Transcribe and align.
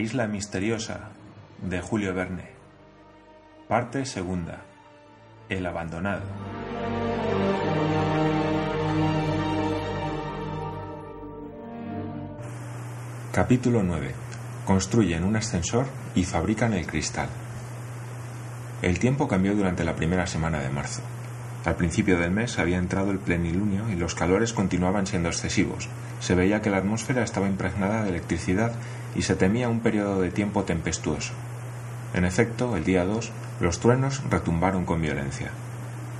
isla 0.00 0.26
misteriosa 0.26 1.10
de 1.60 1.80
Julio 1.82 2.14
Verne. 2.14 2.48
Parte 3.68 4.06
segunda. 4.06 4.62
El 5.48 5.66
abandonado. 5.66 6.22
Capítulo 13.32 13.82
9. 13.82 14.14
Construyen 14.64 15.24
un 15.24 15.36
ascensor 15.36 15.86
y 16.14 16.24
fabrican 16.24 16.72
el 16.72 16.86
cristal. 16.86 17.28
El 18.80 18.98
tiempo 18.98 19.28
cambió 19.28 19.54
durante 19.54 19.84
la 19.84 19.94
primera 19.94 20.26
semana 20.26 20.60
de 20.60 20.70
marzo. 20.70 21.02
Al 21.64 21.76
principio 21.76 22.18
del 22.18 22.30
mes 22.30 22.58
había 22.58 22.78
entrado 22.78 23.10
el 23.10 23.18
plenilunio 23.18 23.90
y 23.90 23.94
los 23.94 24.14
calores 24.14 24.54
continuaban 24.54 25.06
siendo 25.06 25.28
excesivos. 25.28 25.88
Se 26.20 26.34
veía 26.34 26.62
que 26.62 26.70
la 26.70 26.78
atmósfera 26.78 27.22
estaba 27.22 27.48
impregnada 27.48 28.02
de 28.02 28.10
electricidad 28.10 28.72
y 29.14 29.22
se 29.22 29.36
temía 29.36 29.68
un 29.68 29.80
periodo 29.80 30.20
de 30.20 30.30
tiempo 30.30 30.64
tempestuoso. 30.64 31.34
En 32.14 32.24
efecto, 32.24 32.76
el 32.76 32.84
día 32.84 33.04
2, 33.04 33.30
los 33.60 33.78
truenos 33.78 34.22
retumbaron 34.30 34.86
con 34.86 35.02
violencia. 35.02 35.50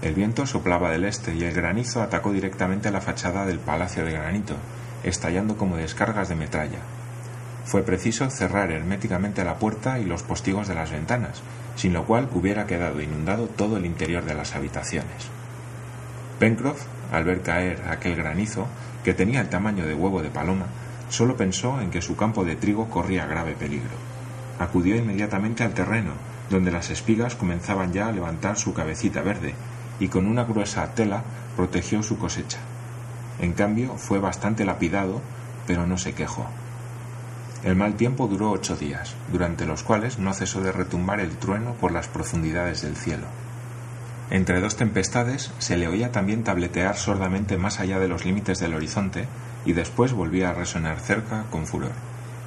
El 0.02 0.14
viento 0.14 0.46
soplaba 0.46 0.90
del 0.90 1.04
este 1.04 1.34
y 1.34 1.44
el 1.44 1.54
granizo 1.54 2.02
atacó 2.02 2.32
directamente 2.32 2.91
la 2.91 3.00
fachada 3.00 3.46
del 3.46 3.58
Palacio 3.58 4.04
de 4.04 4.12
Granito, 4.12 4.56
estallando 5.04 5.56
como 5.56 5.77
descargas 5.77 6.28
de 6.28 6.36
metralla. 6.36 6.78
Fue 7.64 7.82
preciso 7.82 8.28
cerrar 8.30 8.72
herméticamente 8.72 9.44
la 9.44 9.56
puerta 9.56 9.98
y 9.98 10.04
los 10.04 10.22
postigos 10.22 10.68
de 10.68 10.74
las 10.74 10.91
ventanas, 10.91 11.42
sin 11.80 11.95
lo 11.95 12.05
cual 12.05 12.29
hubiera 12.34 12.66
quedado 12.66 13.01
inundado 13.01 13.47
todo 13.47 13.79
el 13.79 13.87
interior 13.87 14.23
de 14.27 14.34
las 14.34 14.55
habitaciones. 14.55 15.30
Pencroff, 16.39 16.84
al 17.11 17.25
ver 17.25 17.41
caer 17.41 17.83
aquel 17.89 18.17
granizo, 18.17 18.67
que 19.03 19.14
tenía 19.14 19.41
el 19.41 19.48
tamaño 19.48 19.87
de 19.87 19.95
huevo 19.95 20.20
de 20.20 20.28
paloma, 20.28 20.67
solo 21.09 21.39
pensó 21.39 21.81
en 21.81 21.91
que 21.91 22.03
su 22.03 22.17
campo 22.17 22.45
de 22.45 22.55
trigo 22.55 22.91
corría 22.91 23.25
grave 23.25 23.55
peligro. 23.55 23.97
Acudió 24.59 24.95
inmediatamente 24.95 25.64
al 25.64 25.72
terreno, 25.72 26.11
donde 26.50 26.70
las 26.70 26.91
espigas 26.91 27.34
comenzaban 27.34 27.94
ya 27.94 28.09
a 28.09 28.12
levantar 28.12 28.59
su 28.59 28.75
cabecita 28.75 29.22
verde, 29.22 29.55
y 29.98 30.09
con 30.09 30.27
una 30.27 30.44
gruesa 30.44 30.94
tela 30.94 31.22
protegió 31.56 32.03
su 32.03 32.19
cosecha. 32.19 32.59
En 33.41 33.55
cambio, 33.55 33.97
fue 33.97 34.19
bastante 34.19 34.67
lapidado, 34.67 35.22
pero 35.67 35.87
no 35.87 35.97
se 35.97 36.12
quejó. 36.12 36.47
El 37.62 37.77
mal 37.77 37.94
tiempo 37.94 38.27
duró 38.27 38.50
ocho 38.50 38.75
días, 38.75 39.14
durante 39.30 39.66
los 39.66 39.83
cuales 39.83 40.19
no 40.19 40.33
cesó 40.33 40.62
de 40.62 40.72
retumbar 40.72 41.20
el 41.20 41.36
trueno 41.36 41.75
por 41.75 41.92
las 41.92 42.08
profundidades 42.08 42.80
del 42.80 42.97
cielo. 42.97 43.27
Entre 44.30 44.61
dos 44.61 44.77
tempestades 44.77 45.53
se 45.58 45.77
le 45.77 45.86
oía 45.86 46.11
también 46.11 46.42
tabletear 46.42 46.97
sordamente 46.97 47.58
más 47.58 47.78
allá 47.81 47.98
de 47.98 48.08
los 48.08 48.25
límites 48.25 48.61
del 48.61 48.75
horizonte 48.75 49.27
y 49.66 49.75
después 49.75 50.12
volvía 50.12 50.50
a 50.50 50.55
resonar 50.55 51.00
cerca 51.00 51.44
con 51.50 51.66
furor. 51.66 51.92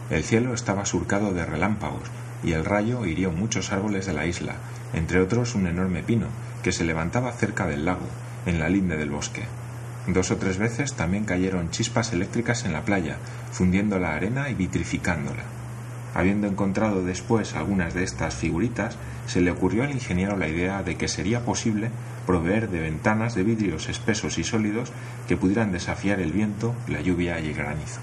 El 0.10 0.24
cielo 0.24 0.54
estaba 0.54 0.86
surcado 0.86 1.34
de 1.34 1.46
relámpagos 1.46 2.10
y 2.44 2.54
el 2.54 2.66
rayo 2.66 3.06
hirió 3.06 3.32
muchos 3.32 3.72
árboles 3.72 4.06
de 4.08 4.14
la 4.14 4.26
isla, 4.26 4.56
entre 4.94 5.20
otros 5.20 5.54
un 5.54 5.68
enorme 5.68 6.02
pino 6.02 6.28
que 6.64 6.72
se 6.72 6.86
levantaba 6.86 7.32
cerca 7.34 7.68
del 7.68 7.86
lago, 7.86 8.08
en 8.46 8.60
la 8.60 8.70
linde 8.70 8.98
del 8.98 9.12
bosque. 9.12 9.44
Dos 10.08 10.32
o 10.32 10.38
tres 10.38 10.58
veces 10.58 10.94
también 10.94 11.24
cayeron 11.24 11.70
chispas 11.70 12.12
eléctricas 12.12 12.66
en 12.66 12.74
la 12.74 12.84
playa, 12.84 13.18
fundiendo 13.52 14.00
la 14.00 14.14
arena 14.14 14.50
y 14.50 14.54
vitrificándola. 14.54 15.44
Habiendo 16.14 16.48
encontrado 16.48 17.04
después 17.04 17.56
algunas 17.56 17.94
de 17.94 18.04
estas 18.04 18.36
figuritas, 18.36 18.98
se 19.26 19.42
le 19.42 19.52
ocurrió 19.52 19.84
al 19.84 19.92
ingeniero 19.92 20.38
la 20.38 20.48
idea 20.48 20.84
de 20.84 20.96
que 20.96 21.08
sería 21.08 21.46
posible 21.46 21.90
proveer 22.28 22.70
de 22.70 22.82
ventanas 22.82 23.34
de 23.34 23.44
vidrios 23.44 23.90
espesos 23.90 24.38
y 24.38 24.44
sólidos 24.44 24.92
que 25.28 25.38
pudieran 25.38 25.72
desafiar 25.72 26.20
el 26.20 26.34
viento, 26.34 26.76
la 26.88 27.02
lluvia 27.02 27.40
y 27.40 27.48
el 27.48 27.56
granizo. 27.56 28.00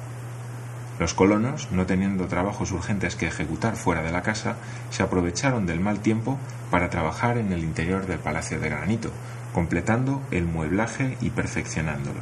Los 0.98 1.14
colonos, 1.14 1.68
no 1.70 1.86
teniendo 1.86 2.26
trabajos 2.26 2.72
urgentes 2.72 3.16
que 3.16 3.26
ejecutar 3.26 3.76
fuera 3.76 4.02
de 4.02 4.12
la 4.12 4.22
casa, 4.22 4.56
se 4.90 5.02
aprovecharon 5.02 5.64
del 5.64 5.80
mal 5.80 6.00
tiempo 6.00 6.38
para 6.70 6.90
trabajar 6.90 7.38
en 7.38 7.52
el 7.52 7.64
interior 7.64 8.06
del 8.06 8.18
Palacio 8.18 8.60
de 8.60 8.68
Granito, 8.68 9.10
completando 9.52 10.22
el 10.30 10.44
mueblaje 10.44 11.16
y 11.20 11.30
perfeccionándolo. 11.30 12.20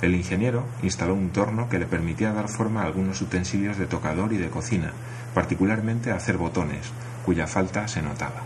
El 0.00 0.14
ingeniero 0.14 0.64
instaló 0.82 1.14
un 1.14 1.30
torno 1.30 1.68
que 1.68 1.78
le 1.78 1.86
permitía 1.86 2.32
dar 2.32 2.48
forma 2.48 2.82
a 2.82 2.86
algunos 2.86 3.20
utensilios 3.20 3.78
de 3.78 3.86
tocador 3.86 4.32
y 4.32 4.36
de 4.36 4.50
cocina, 4.50 4.92
particularmente 5.32 6.10
hacer 6.10 6.38
botones, 6.38 6.90
cuya 7.24 7.46
falta 7.46 7.86
se 7.86 8.02
notaba. 8.02 8.42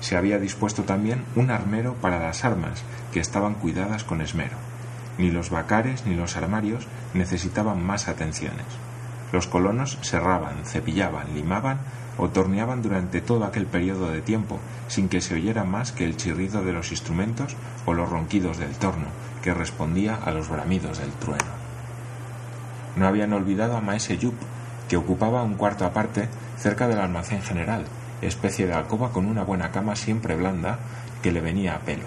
Se 0.00 0.16
había 0.16 0.40
dispuesto 0.40 0.82
también 0.82 1.24
un 1.36 1.52
armero 1.52 1.94
para 1.94 2.18
las 2.18 2.44
armas, 2.44 2.82
que 3.12 3.20
estaban 3.20 3.54
cuidadas 3.54 4.02
con 4.02 4.20
esmero. 4.20 4.56
Ni 5.16 5.30
los 5.30 5.50
bacares 5.50 6.06
ni 6.06 6.16
los 6.16 6.36
armarios 6.36 6.88
necesitaban 7.14 7.84
más 7.84 8.08
atenciones. 8.08 8.66
Los 9.32 9.46
colonos 9.46 9.98
serraban, 10.02 10.64
cepillaban, 10.64 11.34
limaban 11.34 11.78
o 12.18 12.28
torneaban 12.28 12.82
durante 12.82 13.22
todo 13.22 13.44
aquel 13.44 13.66
periodo 13.66 14.10
de 14.10 14.20
tiempo, 14.20 14.60
sin 14.88 15.08
que 15.08 15.22
se 15.22 15.34
oyera 15.34 15.64
más 15.64 15.92
que 15.92 16.04
el 16.04 16.16
chirrido 16.16 16.62
de 16.62 16.72
los 16.72 16.90
instrumentos 16.90 17.56
o 17.86 17.94
los 17.94 18.10
ronquidos 18.10 18.58
del 18.58 18.74
torno, 18.74 19.06
que 19.42 19.54
respondía 19.54 20.16
a 20.16 20.30
los 20.30 20.48
bramidos 20.48 20.98
del 20.98 21.10
trueno. 21.12 21.62
No 22.96 23.06
habían 23.06 23.32
olvidado 23.32 23.76
a 23.76 23.80
Maese 23.80 24.18
Yup, 24.18 24.34
que 24.88 24.98
ocupaba 24.98 25.42
un 25.42 25.54
cuarto 25.54 25.86
aparte 25.86 26.28
cerca 26.58 26.86
del 26.86 27.00
almacén 27.00 27.40
general, 27.40 27.86
especie 28.20 28.66
de 28.66 28.74
alcoba 28.74 29.10
con 29.10 29.26
una 29.26 29.42
buena 29.42 29.70
cama 29.70 29.96
siempre 29.96 30.36
blanda 30.36 30.78
que 31.22 31.32
le 31.32 31.40
venía 31.40 31.74
a 31.74 31.80
pelo. 31.80 32.06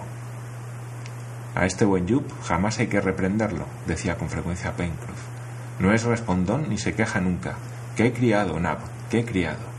A 1.56 1.66
este 1.66 1.84
buen 1.84 2.06
Yup 2.06 2.24
jamás 2.44 2.78
hay 2.78 2.86
que 2.86 3.00
reprenderlo, 3.00 3.64
decía 3.86 4.16
con 4.16 4.28
frecuencia 4.28 4.76
Pencroff. 4.76 5.35
No 5.78 5.92
es 5.92 6.04
respondón 6.04 6.68
ni 6.68 6.78
se 6.78 6.94
queja 6.94 7.20
nunca. 7.20 7.54
¿Qué 7.96 8.06
he 8.06 8.12
criado, 8.12 8.58
Nab? 8.58 8.78
¿Qué 9.10 9.24
criado? 9.24 9.76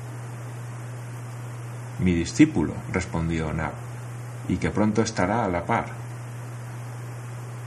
Mi 1.99 2.13
discípulo, 2.13 2.73
respondió 2.93 3.51
Nab, 3.53 3.73
y 4.47 4.57
que 4.57 4.69
pronto 4.69 5.01
estará 5.01 5.43
a 5.43 5.49
la 5.49 5.65
par. 5.65 5.87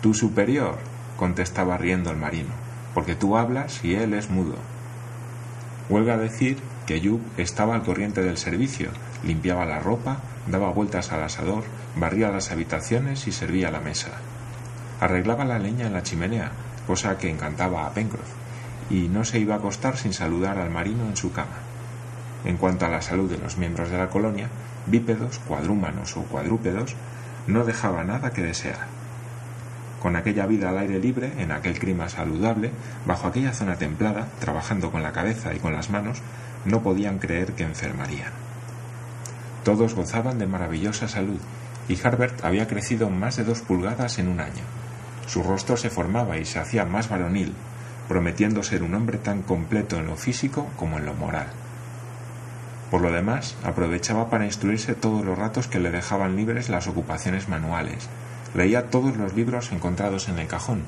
Tu 0.01 0.15
superior, 0.15 0.79
contestaba 1.17 1.77
riendo 1.77 2.11
el 2.11 2.17
marino, 2.17 2.51
porque 2.95 3.15
tú 3.15 3.37
hablas 3.37 3.85
y 3.85 3.95
él 3.95 4.15
es 4.15 4.31
mudo. 4.31 4.55
Huelga 5.89 6.17
decir 6.17 6.59
que 6.87 7.01
Yub 7.01 7.21
estaba 7.37 7.75
al 7.75 7.83
corriente 7.83 8.23
del 8.23 8.39
servicio, 8.39 8.91
limpiaba 9.25 9.67
la 9.67 9.81
ropa, 9.81 10.19
daba 10.47 10.71
vueltas 10.71 11.13
al 11.13 11.23
asador, 11.25 11.65
barría 11.97 12.31
las 12.31 12.53
habitaciones 12.53 13.27
y 13.27 13.33
servía 13.33 13.71
la 13.71 13.81
mesa. 13.81 14.13
Arreglaba 15.01 15.45
la 15.45 15.59
leña 15.59 15.87
en 15.87 15.93
la 15.93 16.03
chimenea, 16.03 16.53
cosa 16.91 17.17
que 17.19 17.31
encantaba 17.31 17.87
a 17.87 17.95
Pencroff, 17.95 18.33
y 18.91 19.07
no 19.07 19.25
se 19.25 19.39
iba 19.39 19.55
a 19.55 19.59
acostar 19.59 19.97
sin 19.97 20.13
saludar 20.13 20.59
al 20.59 20.71
marino 20.71 21.05
en 21.05 21.17
su 21.17 21.31
cama. 21.31 21.63
En 22.45 22.57
cuanto 22.57 22.85
a 22.85 22.89
la 22.89 23.01
salud 23.01 23.31
de 23.31 23.39
los 23.39 23.59
miembros 23.59 23.91
de 23.91 23.97
la 23.97 24.09
colonia, 24.09 24.49
bípedos, 24.89 25.39
cuadrúmanos 25.39 26.17
o 26.17 26.23
cuadrúpedos, 26.23 26.97
no 27.47 27.65
dejaba 27.65 28.03
nada 28.03 28.33
que 28.33 28.43
desear. 28.43 28.89
Con 30.03 30.17
aquella 30.17 30.47
vida 30.47 30.71
al 30.71 30.79
aire 30.79 30.99
libre, 30.99 31.33
en 31.39 31.53
aquel 31.53 31.79
clima 31.79 32.09
saludable, 32.09 32.73
bajo 33.07 33.29
aquella 33.29 33.53
zona 33.53 33.77
templada, 33.77 34.27
trabajando 34.41 34.91
con 34.91 35.05
la 35.05 35.13
cabeza 35.13 35.55
y 35.55 35.61
con 35.61 35.73
las 35.73 35.91
manos, 35.91 36.21
no 36.65 36.83
podían 36.83 37.21
creer 37.21 37.53
que 37.53 37.63
enfermarían. 37.63 38.33
Todos 39.63 39.95
gozaban 39.95 40.41
de 40.41 40.49
maravillosa 40.49 41.07
salud, 41.07 41.39
y 41.89 41.97
Harbert 42.05 42.45
había 42.45 42.67
crecido 42.67 43.11
más 43.11 43.37
de 43.37 43.45
dos 43.45 43.61
pulgadas 43.61 44.19
en 44.19 44.27
un 44.27 44.41
año. 44.41 44.80
Su 45.27 45.43
rostro 45.43 45.77
se 45.77 45.91
formaba 45.91 46.39
y 46.39 46.45
se 46.45 46.59
hacía 46.59 46.85
más 46.85 47.09
varonil, 47.09 47.55
prometiendo 48.09 48.63
ser 48.63 48.83
un 48.83 48.95
hombre 48.95 49.19
tan 49.19 49.43
completo 49.43 49.97
en 49.97 50.07
lo 50.07 50.17
físico 50.17 50.69
como 50.77 50.99
en 50.99 51.07
lo 51.07 51.15
moral. 51.15 51.47
Por 52.91 53.03
lo 53.03 53.13
demás, 53.13 53.57
aprovechaba 53.63 54.31
para 54.31 54.47
instruirse 54.47 54.95
todos 54.95 55.25
los 55.25 55.39
ratos 55.39 55.69
que 55.69 55.79
le 55.79 55.93
dejaban 55.93 56.35
libres 56.35 56.69
las 56.69 56.89
ocupaciones 56.89 57.49
manuales. 57.49 58.09
Leía 58.55 58.91
todos 58.91 59.17
los 59.17 59.35
libros 59.35 59.71
encontrados 59.71 60.29
en 60.29 60.41
el 60.41 60.49
cajón, 60.49 60.83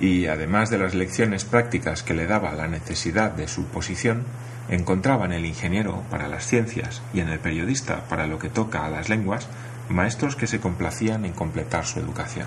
y, 0.00 0.26
además 0.26 0.70
de 0.70 0.78
las 0.78 0.94
lecciones 0.94 1.44
prácticas 1.44 2.02
que 2.02 2.14
le 2.14 2.26
daba 2.26 2.52
la 2.54 2.66
necesidad 2.66 3.30
de 3.30 3.46
su 3.46 3.66
posición, 3.66 4.24
encontraba 4.68 5.26
en 5.26 5.32
el 5.32 5.44
ingeniero 5.44 6.02
para 6.10 6.26
las 6.26 6.46
ciencias 6.46 7.02
y 7.12 7.20
en 7.20 7.28
el 7.28 7.38
periodista 7.38 8.08
para 8.08 8.26
lo 8.26 8.38
que 8.38 8.48
toca 8.48 8.84
a 8.84 8.90
las 8.90 9.08
lenguas 9.08 9.46
maestros 9.88 10.36
que 10.36 10.46
se 10.46 10.60
complacían 10.60 11.24
en 11.24 11.32
completar 11.32 11.84
su 11.84 12.00
educación. 12.00 12.46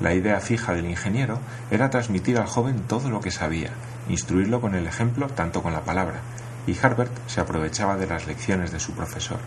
La 0.00 0.14
idea 0.14 0.40
fija 0.40 0.72
del 0.72 0.86
ingeniero 0.86 1.38
era 1.70 1.90
transmitir 1.90 2.38
al 2.38 2.46
joven 2.46 2.84
todo 2.88 3.10
lo 3.10 3.20
que 3.20 3.30
sabía, 3.30 3.70
instruirlo 4.08 4.60
con 4.60 4.74
el 4.74 4.86
ejemplo 4.86 5.26
tanto 5.28 5.62
con 5.62 5.74
la 5.74 5.82
palabra, 5.82 6.20
y 6.66 6.74
Harbert 6.78 7.12
se 7.26 7.40
aprovechaba 7.40 7.96
de 7.96 8.06
las 8.06 8.26
lecciones 8.26 8.72
de 8.72 8.80
su 8.80 8.92
profesor. 8.92 9.38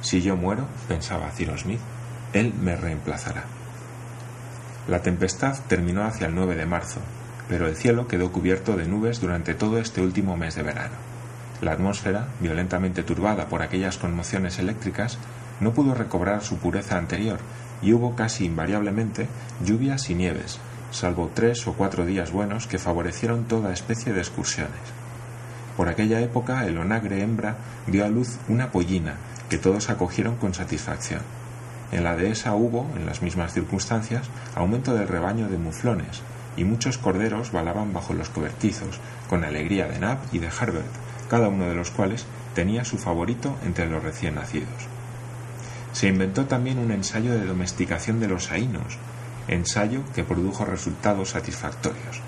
Si 0.00 0.20
yo 0.22 0.36
muero, 0.36 0.66
pensaba 0.88 1.30
Cyrus 1.30 1.62
Smith, 1.62 1.80
él 2.32 2.52
me 2.60 2.74
reemplazará. 2.76 3.44
La 4.88 5.02
tempestad 5.02 5.56
terminó 5.68 6.04
hacia 6.04 6.26
el 6.26 6.34
9 6.34 6.56
de 6.56 6.66
marzo, 6.66 7.00
pero 7.48 7.68
el 7.68 7.76
cielo 7.76 8.08
quedó 8.08 8.32
cubierto 8.32 8.76
de 8.76 8.86
nubes 8.86 9.20
durante 9.20 9.54
todo 9.54 9.78
este 9.78 10.00
último 10.00 10.36
mes 10.36 10.56
de 10.56 10.62
verano. 10.62 10.94
La 11.60 11.72
atmósfera, 11.72 12.28
violentamente 12.40 13.04
turbada 13.04 13.48
por 13.48 13.62
aquellas 13.62 13.98
conmociones 13.98 14.58
eléctricas, 14.58 15.18
no 15.60 15.72
pudo 15.72 15.94
recobrar 15.94 16.42
su 16.42 16.58
pureza 16.58 16.98
anterior 16.98 17.38
y 17.82 17.92
hubo 17.92 18.14
casi 18.14 18.44
invariablemente 18.44 19.28
lluvias 19.64 20.10
y 20.10 20.14
nieves, 20.14 20.58
salvo 20.90 21.30
tres 21.34 21.66
o 21.66 21.74
cuatro 21.74 22.04
días 22.04 22.32
buenos 22.32 22.66
que 22.66 22.78
favorecieron 22.78 23.44
toda 23.44 23.72
especie 23.72 24.12
de 24.12 24.20
excursiones. 24.20 24.72
Por 25.76 25.88
aquella 25.88 26.20
época 26.20 26.66
el 26.66 26.78
onagre 26.78 27.22
hembra 27.22 27.56
dio 27.86 28.04
a 28.04 28.08
luz 28.08 28.38
una 28.48 28.70
pollina 28.70 29.16
que 29.50 29.58
todos 29.58 29.90
acogieron 29.90 30.36
con 30.36 30.54
satisfacción. 30.54 31.20
En 31.92 32.02
la 32.02 32.16
dehesa 32.16 32.54
hubo, 32.54 32.90
en 32.96 33.06
las 33.06 33.22
mismas 33.22 33.52
circunstancias, 33.52 34.26
aumento 34.54 34.94
del 34.94 35.06
rebaño 35.06 35.48
de 35.48 35.58
muflones, 35.58 36.22
y 36.56 36.64
muchos 36.64 36.98
corderos 36.98 37.52
balaban 37.52 37.92
bajo 37.92 38.14
los 38.14 38.30
cobertizos, 38.30 38.98
con 39.28 39.44
alegría 39.44 39.86
de 39.86 39.98
Nab 39.98 40.18
y 40.32 40.38
de 40.38 40.48
Harbert, 40.48 40.86
cada 41.28 41.48
uno 41.48 41.66
de 41.66 41.74
los 41.74 41.90
cuales 41.90 42.24
tenía 42.54 42.84
su 42.84 42.98
favorito 42.98 43.54
entre 43.64 43.86
los 43.86 44.02
recién 44.02 44.36
nacidos. 44.36 44.88
Se 45.96 46.08
inventó 46.08 46.44
también 46.44 46.78
un 46.78 46.90
ensayo 46.90 47.32
de 47.32 47.46
domesticación 47.46 48.20
de 48.20 48.28
los 48.28 48.50
ainos, 48.50 48.98
ensayo 49.48 50.02
que 50.14 50.24
produjo 50.24 50.66
resultados 50.66 51.30
satisfactorios. 51.30 52.20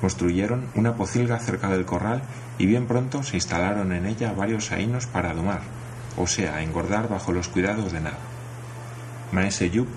Construyeron 0.00 0.68
una 0.74 0.94
pocilga 0.94 1.38
cerca 1.38 1.68
del 1.68 1.84
corral 1.84 2.22
y 2.56 2.64
bien 2.64 2.86
pronto 2.86 3.22
se 3.22 3.36
instalaron 3.36 3.92
en 3.92 4.06
ella 4.06 4.32
varios 4.32 4.72
ainos 4.72 5.06
para 5.06 5.34
domar, 5.34 5.60
o 6.16 6.26
sea, 6.26 6.62
engordar 6.62 7.10
bajo 7.10 7.30
los 7.30 7.48
cuidados 7.48 7.92
de 7.92 8.00
Nab. 8.00 8.16
Maese 9.32 9.68
Yup, 9.68 9.88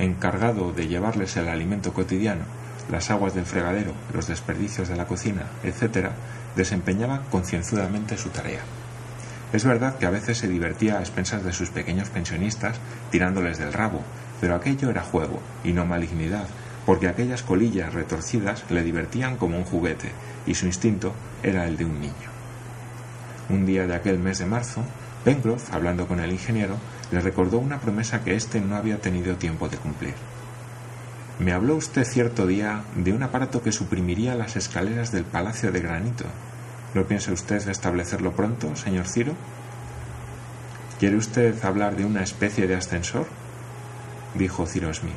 encargado 0.00 0.72
de 0.72 0.88
llevarles 0.88 1.36
el 1.36 1.48
alimento 1.48 1.92
cotidiano, 1.92 2.46
las 2.90 3.12
aguas 3.12 3.32
del 3.32 3.46
fregadero, 3.46 3.92
los 4.12 4.26
desperdicios 4.26 4.88
de 4.88 4.96
la 4.96 5.06
cocina, 5.06 5.46
etc., 5.62 6.08
desempeñaba 6.56 7.22
concienzudamente 7.30 8.18
su 8.18 8.30
tarea. 8.30 8.62
Es 9.52 9.64
verdad 9.64 9.96
que 9.96 10.06
a 10.06 10.10
veces 10.10 10.38
se 10.38 10.48
divertía 10.48 10.98
a 10.98 11.00
expensas 11.00 11.44
de 11.44 11.52
sus 11.52 11.70
pequeños 11.70 12.10
pensionistas 12.10 12.76
tirándoles 13.10 13.58
del 13.58 13.72
rabo, 13.72 14.02
pero 14.40 14.54
aquello 14.54 14.90
era 14.90 15.02
juego 15.02 15.40
y 15.64 15.72
no 15.72 15.86
malignidad, 15.86 16.46
porque 16.84 17.08
aquellas 17.08 17.42
colillas 17.42 17.94
retorcidas 17.94 18.64
le 18.70 18.82
divertían 18.82 19.36
como 19.36 19.56
un 19.58 19.64
juguete 19.64 20.10
y 20.46 20.54
su 20.54 20.66
instinto 20.66 21.14
era 21.42 21.66
el 21.66 21.76
de 21.76 21.84
un 21.84 22.00
niño. 22.00 22.36
Un 23.48 23.64
día 23.64 23.86
de 23.86 23.94
aquel 23.94 24.18
mes 24.18 24.38
de 24.38 24.46
marzo, 24.46 24.82
Pencroff, 25.24 25.72
hablando 25.72 26.06
con 26.06 26.20
el 26.20 26.32
ingeniero, 26.32 26.76
le 27.10 27.20
recordó 27.20 27.58
una 27.58 27.80
promesa 27.80 28.22
que 28.22 28.34
éste 28.34 28.60
no 28.60 28.76
había 28.76 29.00
tenido 29.00 29.36
tiempo 29.36 29.68
de 29.68 29.76
cumplir. 29.76 30.14
Me 31.38 31.52
habló 31.52 31.76
usted 31.76 32.04
cierto 32.04 32.46
día 32.46 32.82
de 32.94 33.12
un 33.12 33.22
aparato 33.22 33.62
que 33.62 33.72
suprimiría 33.72 34.34
las 34.34 34.56
escaleras 34.56 35.12
del 35.12 35.24
Palacio 35.24 35.70
de 35.70 35.80
Granito. 35.80 36.24
¿No 36.96 37.04
piensa 37.04 37.30
usted 37.30 37.68
establecerlo 37.68 38.32
pronto, 38.32 38.74
señor 38.74 39.06
Ciro? 39.06 39.34
¿Quiere 40.98 41.16
usted 41.16 41.62
hablar 41.62 41.94
de 41.94 42.06
una 42.06 42.22
especie 42.22 42.66
de 42.66 42.74
ascensor? 42.74 43.26
dijo 44.32 44.66
Ciro 44.66 44.94
Smith. 44.94 45.12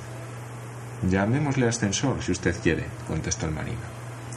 Llamémosle 1.09 1.69
ascensor, 1.69 2.21
si 2.21 2.33
usted 2.33 2.53
quiere, 2.61 2.83
contestó 3.07 3.45
el 3.45 3.53
marino. 3.53 3.87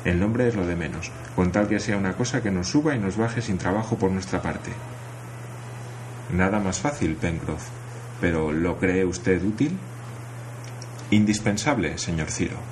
El 0.05 0.21
nombre 0.21 0.47
es 0.47 0.55
lo 0.55 0.65
de 0.65 0.77
menos, 0.77 1.11
con 1.35 1.51
tal 1.51 1.67
que 1.67 1.81
sea 1.81 1.97
una 1.97 2.13
cosa 2.13 2.45
que 2.45 2.53
nos 2.53 2.69
suba 2.69 2.95
y 2.95 3.01
nos 3.01 3.17
baje 3.17 3.43
sin 3.43 3.59
trabajo 3.59 3.97
por 3.99 4.13
nuestra 4.13 4.41
parte. 4.41 4.71
Nada 6.33 6.61
más 6.61 6.79
fácil, 6.79 7.17
Pencroff. 7.17 7.67
Pero 8.21 8.53
¿lo 8.53 8.79
cree 8.79 9.05
usted 9.05 9.43
útil? 9.43 9.77
Indispensable, 11.11 11.99
señor 11.99 12.31
Ciro. 12.31 12.72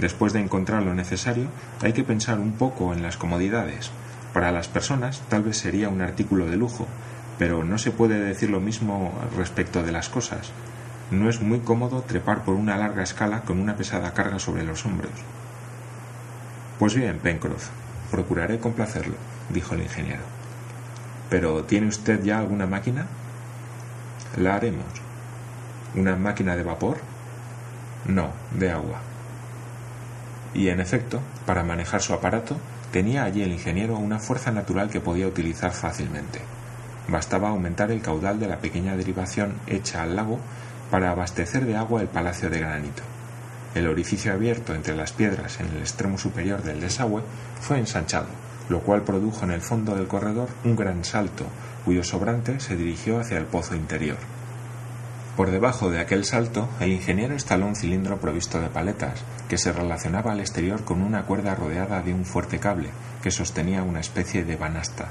Después 0.00 0.32
de 0.32 0.40
encontrar 0.40 0.82
lo 0.82 0.94
necesario, 0.94 1.48
hay 1.82 1.92
que 1.92 2.04
pensar 2.04 2.38
un 2.38 2.52
poco 2.52 2.94
en 2.94 3.02
las 3.02 3.18
comodidades. 3.18 3.90
Para 4.32 4.50
las 4.50 4.66
personas 4.66 5.20
tal 5.28 5.42
vez 5.42 5.58
sería 5.58 5.90
un 5.90 6.00
artículo 6.00 6.46
de 6.46 6.56
lujo, 6.56 6.86
pero 7.38 7.64
no 7.64 7.76
se 7.76 7.90
puede 7.90 8.18
decir 8.18 8.48
lo 8.48 8.60
mismo 8.60 9.12
respecto 9.36 9.82
de 9.82 9.92
las 9.92 10.08
cosas. 10.08 10.52
No 11.10 11.28
es 11.28 11.42
muy 11.42 11.60
cómodo 11.60 12.00
trepar 12.00 12.44
por 12.44 12.54
una 12.54 12.78
larga 12.78 13.02
escala 13.02 13.42
con 13.42 13.60
una 13.60 13.76
pesada 13.76 14.14
carga 14.14 14.38
sobre 14.38 14.64
los 14.64 14.86
hombros. 14.86 15.12
Pues 16.78 16.94
bien, 16.94 17.18
Pencroff, 17.18 17.68
procuraré 18.10 18.58
complacerlo, 18.58 19.16
dijo 19.50 19.74
el 19.74 19.82
ingeniero. 19.82 20.22
Pero 21.28 21.64
¿tiene 21.64 21.88
usted 21.88 22.22
ya 22.22 22.38
alguna 22.38 22.66
máquina? 22.66 23.06
La 24.38 24.54
haremos. 24.54 24.86
¿Una 25.94 26.16
máquina 26.16 26.56
de 26.56 26.62
vapor? 26.62 26.96
No, 28.06 28.30
de 28.52 28.70
agua. 28.70 29.09
Y 30.54 30.68
en 30.68 30.80
efecto, 30.80 31.20
para 31.46 31.62
manejar 31.62 32.02
su 32.02 32.12
aparato, 32.12 32.56
tenía 32.92 33.24
allí 33.24 33.42
el 33.42 33.52
ingeniero 33.52 33.96
una 33.96 34.18
fuerza 34.18 34.50
natural 34.50 34.90
que 34.90 35.00
podía 35.00 35.28
utilizar 35.28 35.72
fácilmente. 35.72 36.40
Bastaba 37.08 37.50
aumentar 37.50 37.90
el 37.90 38.02
caudal 38.02 38.40
de 38.40 38.48
la 38.48 38.58
pequeña 38.58 38.96
derivación 38.96 39.54
hecha 39.66 40.02
al 40.02 40.16
lago 40.16 40.38
para 40.90 41.10
abastecer 41.10 41.64
de 41.66 41.76
agua 41.76 42.00
el 42.02 42.08
palacio 42.08 42.50
de 42.50 42.60
granito. 42.60 43.02
El 43.74 43.86
orificio 43.86 44.32
abierto 44.32 44.74
entre 44.74 44.96
las 44.96 45.12
piedras 45.12 45.60
en 45.60 45.68
el 45.68 45.78
extremo 45.78 46.18
superior 46.18 46.62
del 46.62 46.80
desagüe 46.80 47.22
fue 47.60 47.78
ensanchado, 47.78 48.28
lo 48.68 48.80
cual 48.80 49.02
produjo 49.02 49.44
en 49.44 49.52
el 49.52 49.60
fondo 49.60 49.94
del 49.94 50.08
corredor 50.08 50.48
un 50.64 50.74
gran 50.74 51.04
salto, 51.04 51.46
cuyo 51.84 52.02
sobrante 52.02 52.58
se 52.58 52.76
dirigió 52.76 53.20
hacia 53.20 53.38
el 53.38 53.44
pozo 53.44 53.76
interior. 53.76 54.18
Por 55.36 55.50
debajo 55.50 55.90
de 55.90 56.00
aquel 56.00 56.24
salto, 56.24 56.68
el 56.80 56.92
ingeniero 56.92 57.34
instaló 57.34 57.66
un 57.66 57.76
cilindro 57.76 58.18
provisto 58.18 58.60
de 58.60 58.68
paletas, 58.68 59.22
que 59.48 59.58
se 59.58 59.72
relacionaba 59.72 60.32
al 60.32 60.40
exterior 60.40 60.84
con 60.84 61.00
una 61.02 61.24
cuerda 61.24 61.54
rodeada 61.54 62.02
de 62.02 62.12
un 62.12 62.24
fuerte 62.24 62.58
cable, 62.58 62.90
que 63.22 63.30
sostenía 63.30 63.82
una 63.82 64.00
especie 64.00 64.44
de 64.44 64.56
banasta. 64.56 65.08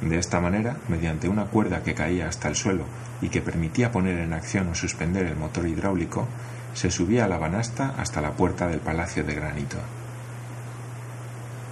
De 0.00 0.18
esta 0.18 0.40
manera, 0.40 0.76
mediante 0.88 1.28
una 1.28 1.46
cuerda 1.46 1.82
que 1.82 1.94
caía 1.94 2.28
hasta 2.28 2.48
el 2.48 2.56
suelo 2.56 2.84
y 3.20 3.28
que 3.28 3.42
permitía 3.42 3.92
poner 3.92 4.18
en 4.18 4.32
acción 4.32 4.68
o 4.68 4.74
suspender 4.74 5.26
el 5.26 5.36
motor 5.36 5.66
hidráulico, 5.66 6.28
se 6.74 6.90
subía 6.90 7.28
la 7.28 7.38
banasta 7.38 7.94
hasta 7.98 8.20
la 8.20 8.32
puerta 8.32 8.66
del 8.66 8.80
Palacio 8.80 9.24
de 9.24 9.34
Granito. 9.34 9.78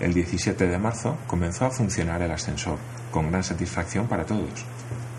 El 0.01 0.15
17 0.15 0.67
de 0.67 0.79
marzo 0.79 1.17
comenzó 1.27 1.67
a 1.67 1.71
funcionar 1.71 2.23
el 2.23 2.31
ascensor, 2.31 2.79
con 3.11 3.31
gran 3.31 3.45
satisfacción 3.45 4.09
para 4.09 4.25
todos. 4.25 4.65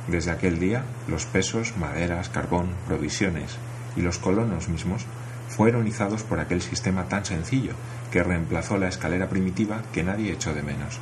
Desde 0.08 0.32
aquel 0.32 0.60
día, 0.60 0.84
los 1.08 1.26
pesos, 1.26 1.78
maderas, 1.78 2.30
carbón, 2.30 2.72
provisiones 2.88 3.58
y 3.96 4.02
los 4.02 4.20
colonos 4.20 4.68
mismos 4.68 5.06
fueron 5.48 5.88
izados 5.88 6.24
por 6.24 6.40
aquel 6.40 6.62
sistema 6.62 7.08
tan 7.08 7.24
sencillo 7.26 7.74
que 8.12 8.24
reemplazó 8.24 8.78
la 8.78 8.88
escalera 8.90 9.30
primitiva 9.30 9.82
que 9.94 10.04
nadie 10.04 10.34
echó 10.34 10.54
de 10.54 10.64
menos. 10.64 11.00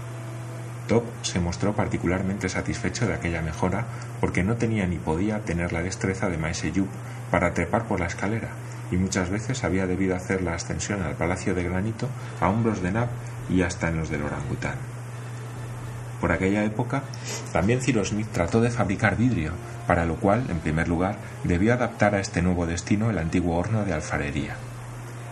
Top 0.87 1.03
se 1.21 1.39
mostró 1.39 1.73
particularmente 1.73 2.49
satisfecho 2.49 3.07
de 3.07 3.13
aquella 3.13 3.41
mejora 3.41 3.85
porque 4.19 4.43
no 4.43 4.57
tenía 4.57 4.85
ni 4.85 4.97
podía 4.97 5.39
tener 5.39 5.71
la 5.71 5.81
destreza 5.81 6.29
de 6.29 6.37
Maese 6.37 6.71
Yup 6.71 6.89
para 7.31 7.53
trepar 7.53 7.87
por 7.87 7.99
la 7.99 8.07
escalera 8.07 8.49
y 8.91 8.97
muchas 8.97 9.29
veces 9.29 9.63
había 9.63 9.87
debido 9.87 10.15
hacer 10.15 10.41
la 10.41 10.55
ascensión 10.55 11.01
al 11.01 11.15
Palacio 11.15 11.55
de 11.55 11.63
Granito 11.63 12.09
a 12.41 12.49
hombros 12.49 12.81
de 12.81 12.91
Nab 12.91 13.07
y 13.49 13.61
hasta 13.61 13.87
en 13.87 13.97
los 13.97 14.09
del 14.09 14.23
orangután. 14.23 14.90
Por 16.21 16.31
aquella 16.31 16.63
época, 16.63 17.01
también 17.51 17.81
Cyrus 17.81 18.09
Smith 18.09 18.27
trató 18.31 18.61
de 18.61 18.69
fabricar 18.69 19.17
vidrio, 19.17 19.53
para 19.87 20.05
lo 20.05 20.17
cual, 20.17 20.45
en 20.49 20.59
primer 20.59 20.87
lugar, 20.87 21.17
debió 21.43 21.73
adaptar 21.73 22.13
a 22.13 22.19
este 22.19 22.43
nuevo 22.43 22.67
destino 22.67 23.09
el 23.09 23.17
antiguo 23.17 23.57
horno 23.57 23.83
de 23.83 23.93
alfarería. 23.93 24.55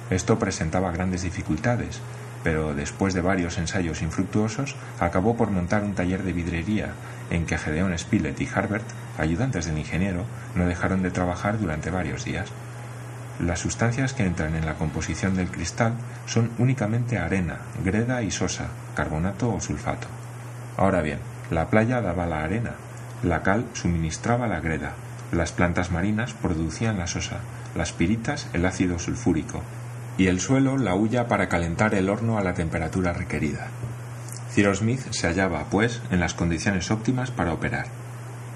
Esto 0.09 0.39
presentaba 0.39 0.91
grandes 0.91 1.21
dificultades, 1.21 2.01
pero 2.43 2.73
después 2.73 3.13
de 3.13 3.21
varios 3.21 3.59
ensayos 3.59 4.01
infructuosos, 4.01 4.75
acabó 4.99 5.37
por 5.37 5.51
montar 5.51 5.83
un 5.83 5.93
taller 5.93 6.23
de 6.23 6.33
vidrería 6.33 6.93
en 7.29 7.45
que 7.45 7.59
Gedeon 7.59 7.95
Spilett 7.95 8.41
y 8.41 8.49
Harbert, 8.53 8.85
ayudantes 9.19 9.67
del 9.67 9.77
ingeniero, 9.77 10.25
no 10.55 10.65
dejaron 10.65 11.03
de 11.03 11.11
trabajar 11.11 11.59
durante 11.59 11.91
varios 11.91 12.25
días. 12.25 12.49
Las 13.39 13.59
sustancias 13.59 14.13
que 14.13 14.25
entran 14.25 14.55
en 14.55 14.65
la 14.65 14.73
composición 14.73 15.35
del 15.35 15.51
cristal 15.51 15.93
son 16.25 16.49
únicamente 16.57 17.19
arena, 17.19 17.59
greda 17.85 18.23
y 18.23 18.31
sosa, 18.31 18.67
carbonato 18.95 19.53
o 19.53 19.61
sulfato. 19.61 20.07
Ahora 20.79 21.01
bien, 21.01 21.19
la 21.51 21.69
playa 21.69 21.99
daba 21.99 22.25
la 22.25 22.41
arena, 22.41 22.75
la 23.21 23.43
cal 23.43 23.65
suministraba 23.73 24.47
la 24.47 24.61
greda, 24.61 24.93
las 25.33 25.51
plantas 25.51 25.91
marinas 25.91 26.31
producían 26.31 26.97
la 26.97 27.05
sosa, 27.05 27.39
las 27.75 27.91
piritas 27.91 28.47
el 28.53 28.65
ácido 28.65 28.97
sulfúrico, 28.97 29.61
y 30.17 30.27
el 30.27 30.39
suelo 30.39 30.77
la 30.77 30.95
hulla 30.95 31.27
para 31.27 31.49
calentar 31.49 31.95
el 31.95 32.09
horno 32.09 32.37
a 32.37 32.43
la 32.43 32.53
temperatura 32.53 33.11
requerida. 33.11 33.67
Cyrus 34.53 34.77
Smith 34.77 35.01
se 35.09 35.27
hallaba, 35.27 35.65
pues, 35.69 36.01
en 36.11 36.21
las 36.21 36.33
condiciones 36.33 36.91
óptimas 36.91 37.29
para 37.29 37.51
operar. 37.51 37.87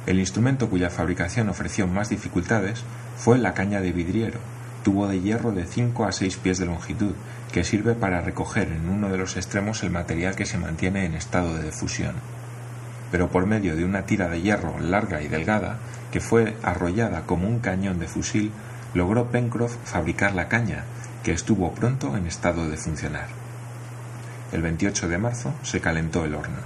El 0.05 0.17
instrumento 0.17 0.69
cuya 0.69 0.89
fabricación 0.89 1.49
ofreció 1.49 1.87
más 1.87 2.07
dificultades 2.07 2.85
fue 3.17 3.37
la 3.37 3.53
caña 3.53 3.81
de 3.81 3.91
vidriero, 3.91 4.39
tubo 4.83 5.07
de 5.07 5.21
hierro 5.21 5.51
de 5.51 5.65
5 5.65 6.05
a 6.05 6.11
6 6.11 6.37
pies 6.37 6.59
de 6.59 6.65
longitud, 6.65 7.13
que 7.51 7.63
sirve 7.63 7.95
para 7.95 8.21
recoger 8.21 8.67
en 8.67 8.89
uno 8.89 9.09
de 9.09 9.17
los 9.17 9.37
extremos 9.37 9.83
el 9.83 9.89
material 9.89 10.35
que 10.35 10.45
se 10.45 10.57
mantiene 10.57 11.05
en 11.05 11.15
estado 11.15 11.57
de 11.57 11.71
fusión. 11.71 12.15
Pero 13.11 13.29
por 13.29 13.45
medio 13.45 13.75
de 13.75 13.85
una 13.85 14.05
tira 14.05 14.27
de 14.27 14.41
hierro 14.41 14.79
larga 14.79 15.21
y 15.21 15.27
delgada, 15.27 15.77
que 16.11 16.19
fue 16.19 16.55
arrollada 16.63 17.25
como 17.25 17.47
un 17.47 17.59
cañón 17.59 17.99
de 17.99 18.07
fusil, 18.07 18.51
logró 18.93 19.31
Pencroff 19.31 19.75
fabricar 19.85 20.35
la 20.35 20.47
caña, 20.47 20.83
que 21.23 21.31
estuvo 21.31 21.71
pronto 21.73 22.15
en 22.17 22.27
estado 22.27 22.69
de 22.69 22.77
funcionar. 22.77 23.27
El 24.51 24.61
28 24.61 25.07
de 25.07 25.17
marzo 25.17 25.53
se 25.63 25.79
calentó 25.79 26.25
el 26.25 26.35
horno. 26.35 26.59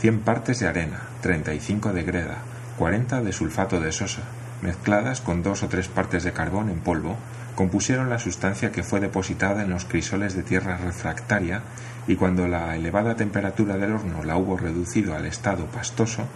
100 0.00 0.20
partes 0.20 0.60
de 0.60 0.68
arena, 0.68 1.00
35 1.22 1.92
de 1.92 2.02
greda, 2.02 2.38
40 2.78 3.22
de 3.22 3.32
sulfato 3.32 3.80
de 3.80 3.92
sosa, 3.92 4.22
mezcladas 4.62 5.20
con 5.20 5.42
dos 5.42 5.62
o 5.62 5.68
tres 5.68 5.88
partes 5.88 6.24
de 6.24 6.32
carbón 6.32 6.70
en 6.70 6.80
polvo, 6.80 7.16
compusieron 7.54 8.08
la 8.10 8.18
sustancia 8.18 8.72
que 8.72 8.82
fue 8.82 9.00
depositada 9.00 9.62
en 9.62 9.70
los 9.70 9.84
crisoles 9.84 10.34
de 10.34 10.42
tierra 10.42 10.76
refractaria 10.78 11.62
y 12.06 12.16
cuando 12.16 12.48
la 12.48 12.74
elevada 12.76 13.16
temperatura 13.16 13.76
del 13.76 13.92
horno 13.92 14.24
la 14.24 14.36
hubo 14.36 14.56
reducido 14.56 15.14
al 15.14 15.26
estado 15.26 15.66
pastoso, 15.66 16.26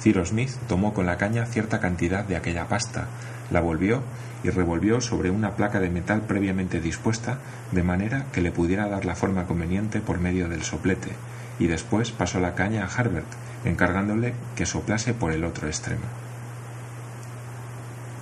Cyrus 0.00 0.30
Smith 0.30 0.50
tomó 0.66 0.94
con 0.94 1.06
la 1.06 1.18
caña 1.18 1.44
cierta 1.46 1.80
cantidad 1.80 2.24
de 2.24 2.36
aquella 2.36 2.66
pasta, 2.66 3.06
la 3.50 3.60
volvió 3.60 4.02
y 4.42 4.50
revolvió 4.50 5.00
sobre 5.00 5.30
una 5.30 5.56
placa 5.56 5.80
de 5.80 5.90
metal 5.90 6.22
previamente 6.22 6.80
dispuesta 6.80 7.38
de 7.72 7.82
manera 7.82 8.26
que 8.32 8.40
le 8.40 8.52
pudiera 8.52 8.88
dar 8.88 9.04
la 9.04 9.14
forma 9.14 9.44
conveniente 9.44 10.00
por 10.00 10.18
medio 10.18 10.48
del 10.48 10.62
soplete, 10.62 11.10
y 11.58 11.66
después 11.66 12.10
pasó 12.10 12.40
la 12.40 12.54
caña 12.54 12.84
a 12.84 12.88
Harbert, 12.88 13.28
encargándole 13.64 14.32
que 14.56 14.64
soplase 14.64 15.12
por 15.12 15.32
el 15.32 15.44
otro 15.44 15.68
extremo. 15.68 16.04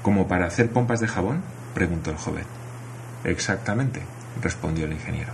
¿Como 0.03 0.29
para 0.29 0.47
hacer 0.47 0.71
pompas 0.71 1.01
de 1.01 1.09
jabón? 1.09 1.43
preguntó 1.75 2.11
el 2.11 2.17
joven. 2.17 2.45
Exactamente, 3.25 4.01
respondió 4.43 4.87
el 4.87 4.93
ingeniero. 4.93 5.33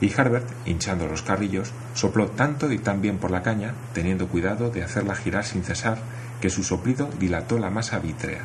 Y 0.00 0.12
Harbert, 0.12 0.48
hinchando 0.66 1.06
los 1.06 1.22
carrillos, 1.22 1.72
sopló 1.94 2.28
tanto 2.28 2.70
y 2.72 2.78
tan 2.78 3.00
bien 3.00 3.18
por 3.18 3.30
la 3.30 3.42
caña, 3.42 3.74
teniendo 3.92 4.28
cuidado 4.28 4.70
de 4.70 4.82
hacerla 4.82 5.14
girar 5.14 5.44
sin 5.44 5.64
cesar, 5.64 5.98
que 6.40 6.50
su 6.50 6.64
soplido 6.64 7.08
dilató 7.18 7.58
la 7.58 7.70
masa 7.70 7.98
vítrea. 7.98 8.42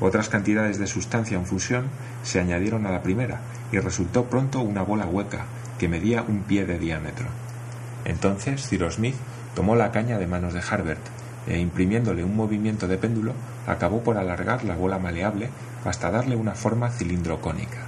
Otras 0.00 0.28
cantidades 0.28 0.78
de 0.78 0.86
sustancia 0.86 1.36
en 1.36 1.46
fusión 1.46 1.86
se 2.22 2.40
añadieron 2.40 2.86
a 2.86 2.90
la 2.90 3.02
primera 3.02 3.40
y 3.72 3.78
resultó 3.78 4.24
pronto 4.24 4.60
una 4.60 4.82
bola 4.82 5.06
hueca 5.06 5.46
que 5.78 5.88
medía 5.88 6.22
un 6.22 6.42
pie 6.42 6.66
de 6.66 6.78
diámetro. 6.78 7.26
Entonces 8.04 8.68
Cyrus 8.68 8.94
Smith 8.94 9.16
tomó 9.54 9.74
la 9.74 9.90
caña 9.90 10.18
de 10.18 10.26
manos 10.26 10.54
de 10.54 10.60
Harbert 10.60 11.00
e 11.46 11.58
imprimiéndole 11.58 12.24
un 12.24 12.36
movimiento 12.36 12.88
de 12.88 12.98
péndulo 12.98 13.32
acabó 13.66 14.02
por 14.02 14.16
alargar 14.16 14.64
la 14.64 14.76
bola 14.76 14.98
maleable 14.98 15.50
hasta 15.84 16.10
darle 16.10 16.36
una 16.36 16.54
forma 16.54 16.90
cilindrocónica. 16.90 17.86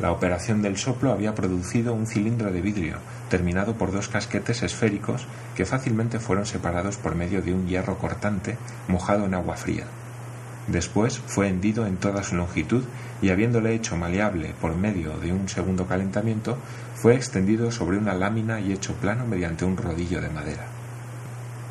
La 0.00 0.12
operación 0.12 0.62
del 0.62 0.76
soplo 0.76 1.12
había 1.12 1.34
producido 1.34 1.92
un 1.92 2.06
cilindro 2.06 2.52
de 2.52 2.60
vidrio 2.60 2.98
terminado 3.28 3.74
por 3.74 3.90
dos 3.90 4.08
casquetes 4.08 4.62
esféricos 4.62 5.26
que 5.56 5.66
fácilmente 5.66 6.20
fueron 6.20 6.46
separados 6.46 6.96
por 6.96 7.16
medio 7.16 7.42
de 7.42 7.52
un 7.52 7.66
hierro 7.66 7.98
cortante 7.98 8.56
mojado 8.86 9.26
en 9.26 9.34
agua 9.34 9.56
fría. 9.56 9.86
Después 10.68 11.18
fue 11.18 11.48
hendido 11.48 11.86
en 11.86 11.96
toda 11.96 12.22
su 12.22 12.36
longitud 12.36 12.84
y 13.22 13.30
habiéndole 13.30 13.74
hecho 13.74 13.96
maleable 13.96 14.54
por 14.60 14.76
medio 14.76 15.18
de 15.18 15.32
un 15.32 15.48
segundo 15.48 15.86
calentamiento, 15.86 16.58
fue 16.94 17.14
extendido 17.14 17.72
sobre 17.72 17.98
una 17.98 18.14
lámina 18.14 18.60
y 18.60 18.72
hecho 18.72 18.92
plano 18.94 19.26
mediante 19.26 19.64
un 19.64 19.76
rodillo 19.76 20.20
de 20.20 20.28
madera. 20.28 20.77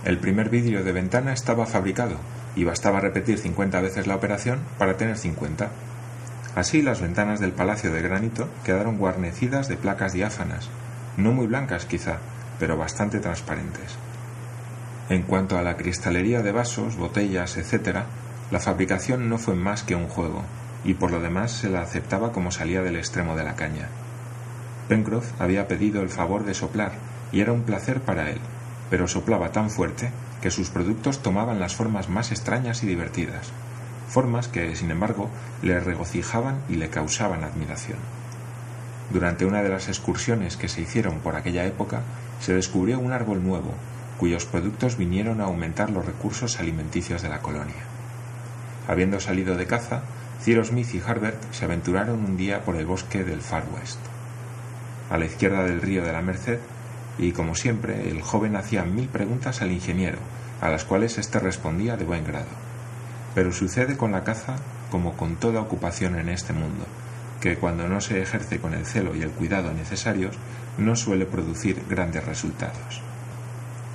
El 0.07 0.19
primer 0.19 0.49
vidrio 0.49 0.85
de 0.85 0.93
ventana 0.93 1.33
estaba 1.33 1.65
fabricado 1.65 2.15
y 2.55 2.63
bastaba 2.63 3.01
repetir 3.01 3.39
cincuenta 3.39 3.81
veces 3.81 4.07
la 4.07 4.15
operación 4.15 4.61
para 4.77 4.95
tener 4.95 5.17
cincuenta. 5.17 5.67
Así 6.55 6.81
las 6.81 7.01
ventanas 7.01 7.41
del 7.41 7.51
palacio 7.51 7.91
de 7.91 8.01
granito 8.01 8.47
quedaron 8.63 8.99
guarnecidas 8.99 9.67
de 9.67 9.75
placas 9.75 10.13
diáfanas, 10.13 10.69
no 11.17 11.33
muy 11.33 11.45
blancas 11.47 11.85
quizá, 11.85 12.19
pero 12.57 12.77
bastante 12.77 13.19
transparentes. 13.19 13.97
En 15.09 15.23
cuanto 15.23 15.57
a 15.57 15.61
la 15.61 15.75
cristalería 15.75 16.41
de 16.41 16.53
vasos, 16.53 16.95
botellas, 16.95 17.57
etc., 17.57 18.03
la 18.49 18.61
fabricación 18.61 19.27
no 19.27 19.37
fue 19.37 19.55
más 19.55 19.83
que 19.83 19.95
un 19.95 20.07
juego, 20.07 20.41
y 20.85 20.93
por 20.93 21.11
lo 21.11 21.19
demás 21.19 21.51
se 21.51 21.69
la 21.69 21.81
aceptaba 21.81 22.31
como 22.31 22.51
salía 22.51 22.81
del 22.81 22.95
extremo 22.95 23.35
de 23.35 23.43
la 23.43 23.57
caña. 23.57 23.89
Pencroff 24.87 25.33
había 25.37 25.67
pedido 25.67 26.01
el 26.01 26.07
favor 26.07 26.45
de 26.45 26.53
soplar, 26.53 26.93
y 27.33 27.41
era 27.41 27.51
un 27.51 27.63
placer 27.63 27.99
para 27.99 28.29
él, 28.29 28.39
pero 28.89 29.07
soplaba 29.07 29.51
tan 29.51 29.69
fuerte 29.69 30.11
que 30.41 30.51
sus 30.51 30.69
productos 30.69 31.21
tomaban 31.21 31.59
las 31.59 31.75
formas 31.75 32.09
más 32.09 32.31
extrañas 32.31 32.83
y 32.83 32.87
divertidas, 32.87 33.51
formas 34.07 34.47
que, 34.47 34.75
sin 34.75 34.91
embargo, 34.91 35.29
le 35.61 35.79
regocijaban 35.79 36.61
y 36.69 36.75
le 36.75 36.89
causaban 36.89 37.43
admiración. 37.43 37.97
Durante 39.11 39.45
una 39.45 39.63
de 39.63 39.69
las 39.69 39.87
excursiones 39.87 40.57
que 40.57 40.67
se 40.67 40.81
hicieron 40.81 41.19
por 41.19 41.35
aquella 41.35 41.65
época, 41.65 42.01
se 42.39 42.53
descubrió 42.53 42.99
un 42.99 43.13
árbol 43.13 43.43
nuevo, 43.43 43.73
cuyos 44.17 44.45
productos 44.45 44.97
vinieron 44.97 45.41
a 45.41 45.45
aumentar 45.45 45.89
los 45.89 46.05
recursos 46.05 46.59
alimenticios 46.59 47.21
de 47.21 47.29
la 47.29 47.39
colonia. 47.39 47.83
Habiendo 48.87 49.19
salido 49.19 49.55
de 49.55 49.65
caza, 49.65 50.01
Cyrus 50.43 50.67
Smith 50.67 50.93
y 50.93 51.01
Harbert 51.05 51.41
se 51.51 51.65
aventuraron 51.65 52.23
un 52.23 52.37
día 52.37 52.63
por 52.63 52.75
el 52.75 52.85
bosque 52.85 53.23
del 53.23 53.41
Far 53.41 53.63
West. 53.73 53.99
A 55.09 55.17
la 55.17 55.25
izquierda 55.25 55.63
del 55.63 55.81
río 55.81 56.03
de 56.03 56.11
la 56.11 56.21
Merced, 56.21 56.59
y 57.17 57.31
como 57.31 57.55
siempre, 57.55 58.09
el 58.09 58.21
joven 58.21 58.55
hacía 58.55 58.83
mil 58.83 59.07
preguntas 59.07 59.61
al 59.61 59.71
ingeniero, 59.71 60.19
a 60.61 60.69
las 60.69 60.85
cuales 60.85 61.17
éste 61.17 61.39
respondía 61.39 61.97
de 61.97 62.05
buen 62.05 62.25
grado. 62.25 62.47
Pero 63.35 63.51
sucede 63.51 63.97
con 63.97 64.11
la 64.11 64.23
caza 64.23 64.55
como 64.91 65.17
con 65.17 65.35
toda 65.35 65.61
ocupación 65.61 66.17
en 66.17 66.29
este 66.29 66.53
mundo, 66.53 66.85
que 67.41 67.57
cuando 67.57 67.87
no 67.87 68.01
se 68.01 68.21
ejerce 68.21 68.59
con 68.59 68.73
el 68.73 68.85
celo 68.85 69.15
y 69.15 69.21
el 69.21 69.31
cuidado 69.31 69.73
necesarios, 69.73 70.35
no 70.77 70.95
suele 70.95 71.25
producir 71.25 71.83
grandes 71.89 72.25
resultados. 72.25 73.01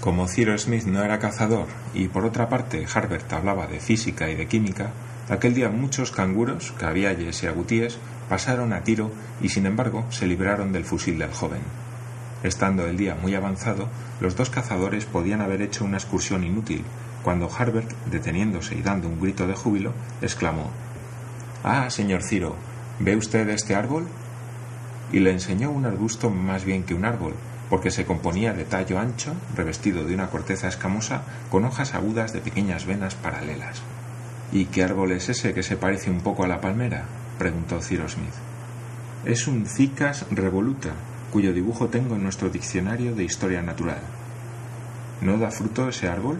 Como 0.00 0.26
Cyrus 0.26 0.62
Smith 0.62 0.85
no 0.85 1.02
era 1.05 1.21
cazador 1.21 1.69
y 1.95 2.09
por 2.09 2.25
otra 2.25 2.49
parte 2.49 2.87
Harbert 2.93 3.33
hablaba 3.33 3.69
de 3.69 3.79
física 3.79 4.29
y 4.29 4.35
de 4.35 4.49
química, 4.49 4.91
aquel 5.29 5.55
día 5.55 5.69
muchos 5.69 6.11
canguros, 6.11 6.73
cavialles 6.76 7.43
y 7.43 7.47
agutíes 7.47 7.99
pasaron 8.29 8.73
a 8.73 8.83
tiro 8.83 9.12
y 9.41 9.49
sin 9.49 9.67
embargo 9.67 10.05
se 10.11 10.26
libraron 10.26 10.73
del 10.73 10.85
fusil 10.85 11.19
del 11.19 11.33
joven. 11.33 11.81
Estando 12.42 12.87
el 12.87 12.96
día 12.96 13.14
muy 13.14 13.34
avanzado, 13.34 13.88
los 14.20 14.34
dos 14.34 14.50
cazadores 14.50 15.04
podían 15.04 15.40
haber 15.40 15.62
hecho 15.62 15.84
una 15.84 15.99
excursión 15.99 16.42
inútil, 16.42 16.84
cuando 17.22 17.49
Harbert, 17.49 17.90
deteniéndose 18.11 18.75
y 18.75 18.82
dando 18.82 19.08
un 19.08 19.20
grito 19.20 19.46
de 19.46 19.54
júbilo, 19.54 19.92
exclamó 20.20 20.70
Ah, 21.62 21.88
señor 21.90 22.25
Ciro, 22.25 22.56
¿ve 22.99 23.16
usted 23.16 23.49
este 23.50 23.76
árbol? 23.76 24.08
Y 25.12 25.20
le 25.20 25.30
enseñó 25.30 25.70
un 25.70 25.87
arbusto 25.87 26.30
más 26.30 26.64
bien 26.64 26.82
que 26.82 26.94
un 26.94 27.04
árbol, 27.04 27.34
porque 27.70 27.92
se 27.92 28.04
componía 28.04 28.52
de 28.52 28.64
tallo 28.64 28.99
ancho, 28.99 29.34
revestido 29.54 30.04
de 30.04 30.14
una 30.14 30.28
corteza 30.28 30.66
escamosa, 30.66 31.22
con 31.50 31.64
hojas 31.64 31.94
agudas 31.94 32.32
de 32.32 32.40
pequeñas 32.40 32.87
venas 32.87 33.14
paralelas. 33.14 33.82
¿Y 34.50 34.66
qué 34.66 34.82
árbol 34.82 35.12
es 35.12 35.28
ese 35.28 35.54
que 35.54 35.62
se 35.62 35.76
parece 35.76 36.11
un 36.11 36.20
poco 36.20 36.44
a 36.44 36.49
la 36.49 36.61
palmera? 36.61 37.04
preguntó 37.38 37.80
Cyrus 37.80 38.12
Smith. 38.12 38.34
Es 39.25 39.46
un 39.46 39.66
Cicas 39.66 40.26
revoluta, 40.30 40.90
cuyo 41.32 41.54
dibujo 41.54 41.88
tengo 41.88 42.14
en 42.14 42.22
nuestro 42.22 42.50
diccionario 42.50 43.14
de 43.14 43.24
historia 43.24 43.62
natural. 43.62 44.00
¿No 45.22 45.38
da 45.38 45.50
fruto 45.50 45.88
ese 45.88 46.08
árbol? 46.08 46.38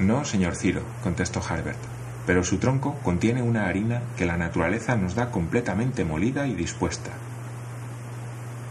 No, 0.00 0.24
señor 0.24 0.56
Ciro, 0.56 0.82
contestó 1.02 1.40
Harbert, 1.40 1.78
pero 2.26 2.42
su 2.42 2.58
tronco 2.58 2.96
contiene 3.04 3.42
una 3.42 3.66
harina 3.66 4.02
que 4.16 4.26
la 4.26 4.36
naturaleza 4.36 4.96
nos 4.96 5.14
da 5.14 5.30
completamente 5.30 6.04
molida 6.04 6.48
y 6.48 6.54
dispuesta. 6.54 7.12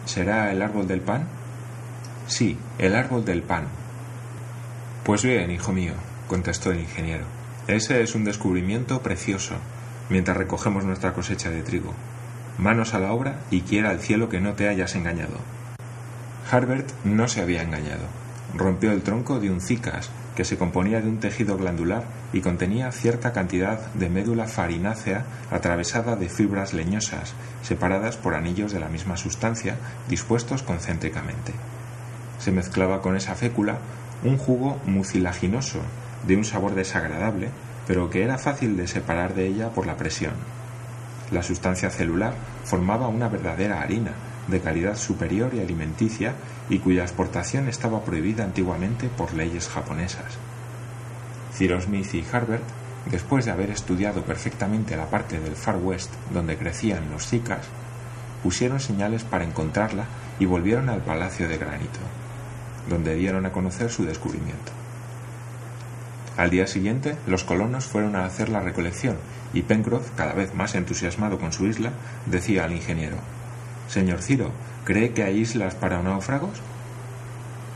¿Será 0.05 0.51
el 0.51 0.62
árbol 0.62 0.88
del 0.88 1.01
pan? 1.01 1.27
Sí, 2.27 2.58
el 2.77 2.96
árbol 2.96 3.24
del 3.24 3.41
pan. 3.41 3.67
Pues 5.05 5.24
bien, 5.24 5.51
hijo 5.51 5.72
mío, 5.72 5.93
contestó 6.27 6.72
el 6.72 6.81
ingeniero, 6.81 7.25
ese 7.67 8.01
es 8.01 8.15
un 8.15 8.25
descubrimiento 8.25 9.01
precioso, 9.01 9.55
mientras 10.10 10.36
recogemos 10.36 10.84
nuestra 10.84 11.13
cosecha 11.13 11.50
de 11.50 11.62
trigo. 11.62 11.93
Manos 12.60 12.94
a 12.94 13.00
la 13.00 13.12
obra 13.12 13.39
y 13.50 13.62
quiera 13.62 13.92
el 13.92 14.00
cielo 14.00 14.30
que 14.30 14.39
no 14.39 14.54
te 14.54 14.68
hayas 14.68 14.94
engañado. 14.96 15.38
Harbert 16.51 16.92
no 17.04 17.28
se 17.28 17.42
había 17.42 17.63
engañado. 17.63 18.06
Rompió 18.56 18.92
el 18.92 19.01
tronco 19.01 19.39
de 19.39 19.50
un 19.50 19.62
cicas 19.62 20.12
que 20.36 20.46
se 20.46 20.58
componía 20.58 21.01
de 21.01 21.10
un 21.10 21.20
tejido 21.20 21.58
glandular 21.58 22.04
y 22.34 22.42
contenía 22.42 22.92
cierta 22.92 23.34
cantidad 23.34 23.92
de 23.94 24.10
médula 24.10 24.46
farinácea 24.46 25.25
atravesada 25.50 26.16
de 26.16 26.30
fibras 26.30 26.74
leñosas, 26.74 27.34
separadas 27.63 28.18
por 28.18 28.36
anillos 28.36 28.72
de 28.72 28.80
la 28.80 28.89
misma 28.89 29.18
sustancia 29.18 29.75
dispuestos 30.08 30.62
concéntricamente 30.62 31.54
se 32.39 32.51
mezclaba 32.51 33.01
con 33.01 33.16
esa 33.16 33.36
fécula 33.36 33.78
un 34.24 34.38
jugo 34.38 34.80
mucilaginoso 34.86 35.80
de 36.25 36.36
un 36.36 36.46
sabor 36.46 36.74
desagradable, 36.74 37.50
pero 37.86 38.10
que 38.10 38.24
era 38.24 38.38
fácil 38.38 38.75
de 38.75 38.88
separar 38.88 39.36
de 39.36 39.48
ella 39.48 39.70
por 39.70 39.86
la 39.86 39.98
presión. 39.98 40.34
La 41.32 41.44
sustancia 41.44 41.90
celular 41.90 42.34
formaba 42.66 43.08
una 43.08 43.28
verdadera 43.28 43.82
harina, 43.82 44.12
de 44.48 44.62
calidad 44.62 44.98
superior 44.98 45.54
y 45.54 45.60
alimenticia, 45.60 46.34
y 46.70 46.80
cuya 46.80 47.04
exportación 47.04 47.68
estaba 47.68 48.04
prohibida 48.04 48.44
antiguamente 48.44 49.10
por 49.10 49.34
leyes 49.34 49.68
japonesas. 49.68 50.38
Cyrus 51.56 51.84
Smith 51.84 52.14
y 52.14 52.26
Harbert, 52.32 52.64
después 53.12 53.46
de 53.46 53.52
haber 53.52 53.70
estudiado 53.70 54.24
perfectamente 54.24 54.98
la 54.98 55.10
parte 55.10 55.40
del 55.40 55.56
Far 55.56 55.78
West 55.78 56.12
donde 56.34 56.58
crecían 56.58 57.12
los 57.12 57.28
zicas, 57.28 57.66
pusieron 58.44 58.80
señales 58.80 59.24
para 59.24 59.44
encontrarla 59.44 60.06
y 60.40 60.46
volvieron 60.46 60.90
al 60.90 61.02
Palacio 61.02 61.48
de 61.48 61.58
Granito 61.58 62.00
donde 62.90 63.16
dieron 63.16 63.46
a 63.46 63.52
conocer 63.52 63.90
su 63.90 64.04
descubrimiento. 64.06 64.72
Al 66.39 66.51
día 66.51 66.67
siguiente, 66.67 67.17
los 67.27 67.43
colonos 67.43 67.84
fueron 67.84 68.15
a 68.15 68.24
hacer 68.24 68.48
la 68.48 68.62
recolección 68.62 69.17
y 69.53 69.63
Pencroff, 69.63 70.12
cada 70.15 70.31
vez 70.31 70.55
más 70.55 70.74
entusiasmado 70.74 71.38
con 71.38 71.51
su 71.51 71.67
isla, 71.67 71.91
decía 72.27 72.63
al 72.63 72.72
ingeniero, 72.72 73.17
Señor 73.89 74.22
Ciro, 74.22 74.51
¿cree 74.86 75.12
que 75.12 75.24
hay 75.24 75.39
islas 75.39 75.75
para 75.75 76.01
náufragos? 76.01 76.62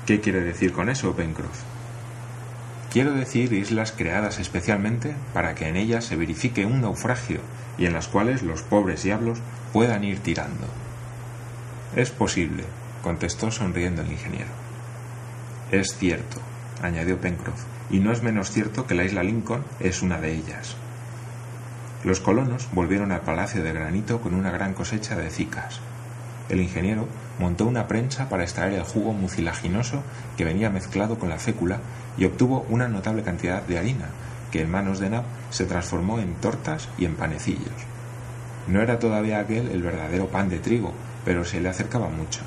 ¿Qué 0.06 0.22
quiere 0.22 0.40
decir 0.40 0.72
con 0.72 0.88
eso, 0.88 1.14
Pencroff? 1.14 1.60
Quiero 2.90 3.12
decir 3.12 3.52
islas 3.52 3.92
creadas 3.92 4.40
especialmente 4.40 5.14
para 5.34 5.56
que 5.56 5.68
en 5.68 5.76
ellas 5.76 6.06
se 6.06 6.16
verifique 6.16 6.66
un 6.66 6.80
naufragio 6.80 7.42
y 7.78 7.86
en 7.86 7.92
las 7.92 8.08
cuales 8.08 8.44
los 8.44 8.62
pobres 8.62 9.04
diablos 9.04 9.40
puedan 9.74 10.06
ir 10.06 10.20
tirando. 10.20 10.68
Es 11.98 12.12
posible, 12.12 12.64
contestó 13.02 13.52
sonriendo 13.52 14.04
el 14.04 14.12
ingeniero. 14.14 14.52
Es 15.70 15.98
cierto, 15.98 16.40
añadió 16.82 17.20
Pencroff, 17.20 17.66
y 17.90 18.00
no 18.00 18.12
es 18.12 18.24
menos 18.24 18.52
cierto 18.52 18.88
que 18.88 18.96
la 18.96 19.04
isla 19.04 19.24
Lincoln 19.24 19.64
es 19.80 20.02
una 20.02 20.20
de 20.20 20.34
ellas. 20.34 20.76
Los 22.04 22.20
colonos 22.20 22.68
volvieron 22.74 23.12
al 23.12 23.22
palacio 23.22 23.64
de 23.64 23.72
granito 23.72 24.20
con 24.20 24.34
una 24.34 24.52
gran 24.52 24.74
cosecha 24.74 25.16
de 25.16 25.30
cicas. 25.30 25.80
El 26.50 26.60
ingeniero 26.60 27.08
montó 27.40 27.66
una 27.66 27.88
prensa 27.88 28.28
para 28.28 28.44
extraer 28.44 28.74
el 28.74 28.84
jugo 28.84 29.14
mucilaginoso 29.14 30.04
que 30.36 30.44
venía 30.44 30.70
mezclado 30.70 31.18
con 31.18 31.30
la 31.30 31.40
fécula 31.40 31.80
y 32.18 32.26
obtuvo 32.26 32.66
una 32.70 32.88
notable 32.88 33.24
cantidad 33.24 33.64
de 33.64 33.80
harina, 33.80 34.10
que 34.52 34.62
en 34.62 34.72
manos 34.72 35.00
de 35.00 35.10
Nab 35.10 35.24
se 35.50 35.66
transformó 35.66 36.20
en 36.20 36.36
tortas 36.36 36.90
y 36.98 37.06
en 37.06 37.16
panecillos. 37.16 37.74
No 38.68 38.82
era 38.82 39.00
todavía 39.00 39.40
aquel 39.40 39.70
el 39.70 39.82
verdadero 39.82 40.28
pan 40.28 40.50
de 40.50 40.60
trigo, 40.60 40.94
pero 41.26 41.46
se 41.46 41.60
le 41.60 41.70
acercaba 41.70 42.10
mucho. 42.10 42.42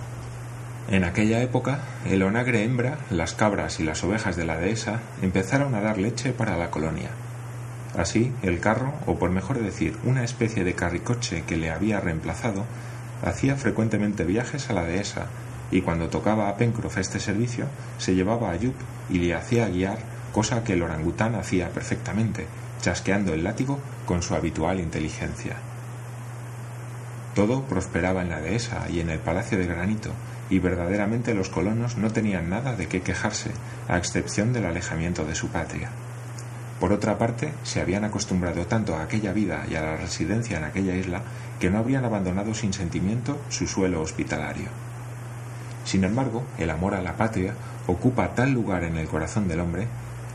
En 0.88 1.02
aquella 1.02 1.42
época, 1.42 1.80
el 2.08 2.22
onagre 2.22 2.62
hembra, 2.62 2.98
las 3.10 3.34
cabras 3.34 3.80
y 3.80 3.84
las 3.84 4.04
ovejas 4.04 4.36
de 4.36 4.44
la 4.44 4.56
dehesa 4.56 5.00
empezaron 5.20 5.74
a 5.74 5.80
dar 5.80 5.98
leche 5.98 6.32
para 6.32 6.56
la 6.56 6.70
colonia. 6.70 7.10
Así, 7.98 8.32
el 8.42 8.60
carro, 8.60 8.92
o 9.06 9.18
por 9.18 9.30
mejor 9.30 9.58
decir, 9.58 9.96
una 10.04 10.22
especie 10.22 10.62
de 10.62 10.74
carricoche 10.74 11.42
que 11.42 11.56
le 11.56 11.70
había 11.70 11.98
reemplazado, 11.98 12.64
hacía 13.24 13.56
frecuentemente 13.56 14.24
viajes 14.24 14.70
a 14.70 14.74
la 14.74 14.84
dehesa 14.84 15.26
y 15.72 15.80
cuando 15.80 16.08
tocaba 16.08 16.48
a 16.48 16.56
Pencroff 16.56 16.98
este 16.98 17.18
servicio, 17.18 17.66
se 17.98 18.14
llevaba 18.14 18.50
a 18.50 18.56
Yup 18.56 18.74
y 19.10 19.18
le 19.18 19.34
hacía 19.34 19.68
guiar, 19.68 19.98
cosa 20.32 20.62
que 20.62 20.74
el 20.74 20.82
orangután 20.82 21.34
hacía 21.34 21.70
perfectamente, 21.70 22.46
chasqueando 22.80 23.34
el 23.34 23.42
látigo 23.42 23.80
con 24.04 24.22
su 24.22 24.34
habitual 24.34 24.78
inteligencia. 24.78 25.56
Todo 27.34 27.62
prosperaba 27.62 28.22
en 28.22 28.28
la 28.28 28.40
dehesa 28.40 28.86
y 28.88 29.00
en 29.00 29.10
el 29.10 29.18
palacio 29.18 29.58
de 29.58 29.66
granito, 29.66 30.10
y 30.50 30.58
verdaderamente 30.58 31.34
los 31.34 31.48
colonos 31.48 31.96
no 31.96 32.12
tenían 32.12 32.50
nada 32.50 32.76
de 32.76 32.86
qué 32.86 33.02
quejarse, 33.02 33.50
a 33.88 33.98
excepción 33.98 34.52
del 34.52 34.66
alejamiento 34.66 35.24
de 35.24 35.34
su 35.34 35.48
patria. 35.48 35.90
Por 36.80 36.92
otra 36.92 37.16
parte, 37.16 37.52
se 37.62 37.80
habían 37.80 38.04
acostumbrado 38.04 38.66
tanto 38.66 38.96
a 38.96 39.02
aquella 39.02 39.32
vida 39.32 39.64
y 39.70 39.76
a 39.76 39.82
la 39.82 39.96
residencia 39.96 40.58
en 40.58 40.64
aquella 40.64 40.94
isla 40.94 41.22
que 41.58 41.70
no 41.70 41.78
habrían 41.78 42.04
abandonado 42.04 42.54
sin 42.54 42.72
sentimiento 42.72 43.40
su 43.48 43.66
suelo 43.66 44.02
hospitalario. 44.02 44.68
Sin 45.84 46.04
embargo, 46.04 46.44
el 46.58 46.70
amor 46.70 46.94
a 46.94 47.02
la 47.02 47.16
patria 47.16 47.54
ocupa 47.86 48.34
tal 48.34 48.52
lugar 48.52 48.84
en 48.84 48.96
el 48.96 49.06
corazón 49.06 49.48
del 49.48 49.60
hombre 49.60 49.86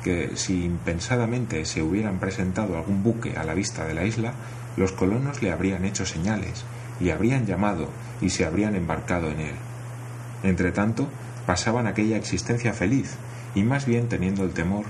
que 0.04 0.32
si 0.36 0.66
impensadamente 0.66 1.64
se 1.66 1.84
hubieran 1.84 2.20
presentado 2.20 2.76
algún 2.76 3.04
buque 3.04 3.38
a 3.38 3.44
la 3.44 3.54
vista 3.54 3.86
de 3.86 3.94
la 3.94 4.06
isla, 4.06 4.34
los 4.78 4.94
colonos 4.94 5.44
le 5.44 5.52
habrían 5.52 5.86
hecho 5.86 6.08
señales, 6.08 6.66
le 7.00 7.12
habrían 7.12 7.46
llamado 7.46 7.90
y 8.20 8.30
se 8.30 8.46
habrían 8.46 8.76
embarcado 8.76 9.30
en 9.30 9.42
él. 9.42 9.56
Entretanto, 10.44 11.08
pasaban 11.46 11.88
aquella 11.88 12.18
existencia 12.18 12.74
feliz, 12.74 13.16
y 13.56 13.64
más 13.64 13.86
bien 13.86 14.08
teniendo 14.08 14.44
el 14.44 14.52
temor 14.52 14.86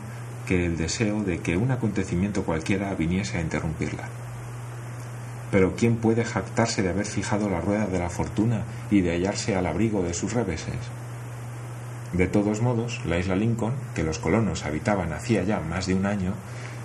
que 0.45 0.65
el 0.65 0.77
deseo 0.77 1.23
de 1.23 1.39
que 1.39 1.57
un 1.57 1.71
acontecimiento 1.71 2.43
cualquiera 2.43 2.93
viniese 2.95 3.37
a 3.37 3.41
interrumpirla. 3.41 4.03
Pero 5.51 5.75
¿quién 5.75 5.97
puede 5.97 6.23
jactarse 6.23 6.81
de 6.81 6.89
haber 6.89 7.05
fijado 7.05 7.49
la 7.49 7.61
rueda 7.61 7.85
de 7.87 7.99
la 7.99 8.09
fortuna 8.09 8.63
y 8.89 9.01
de 9.01 9.11
hallarse 9.11 9.55
al 9.55 9.65
abrigo 9.65 10.01
de 10.01 10.13
sus 10.13 10.33
reveses? 10.33 10.75
De 12.13 12.27
todos 12.27 12.61
modos, 12.61 13.01
la 13.05 13.17
isla 13.17 13.35
Lincoln, 13.35 13.73
que 13.95 14.03
los 14.03 14.19
colonos 14.19 14.65
habitaban 14.65 15.13
hacía 15.13 15.43
ya 15.43 15.59
más 15.59 15.87
de 15.87 15.93
un 15.93 16.05
año, 16.05 16.33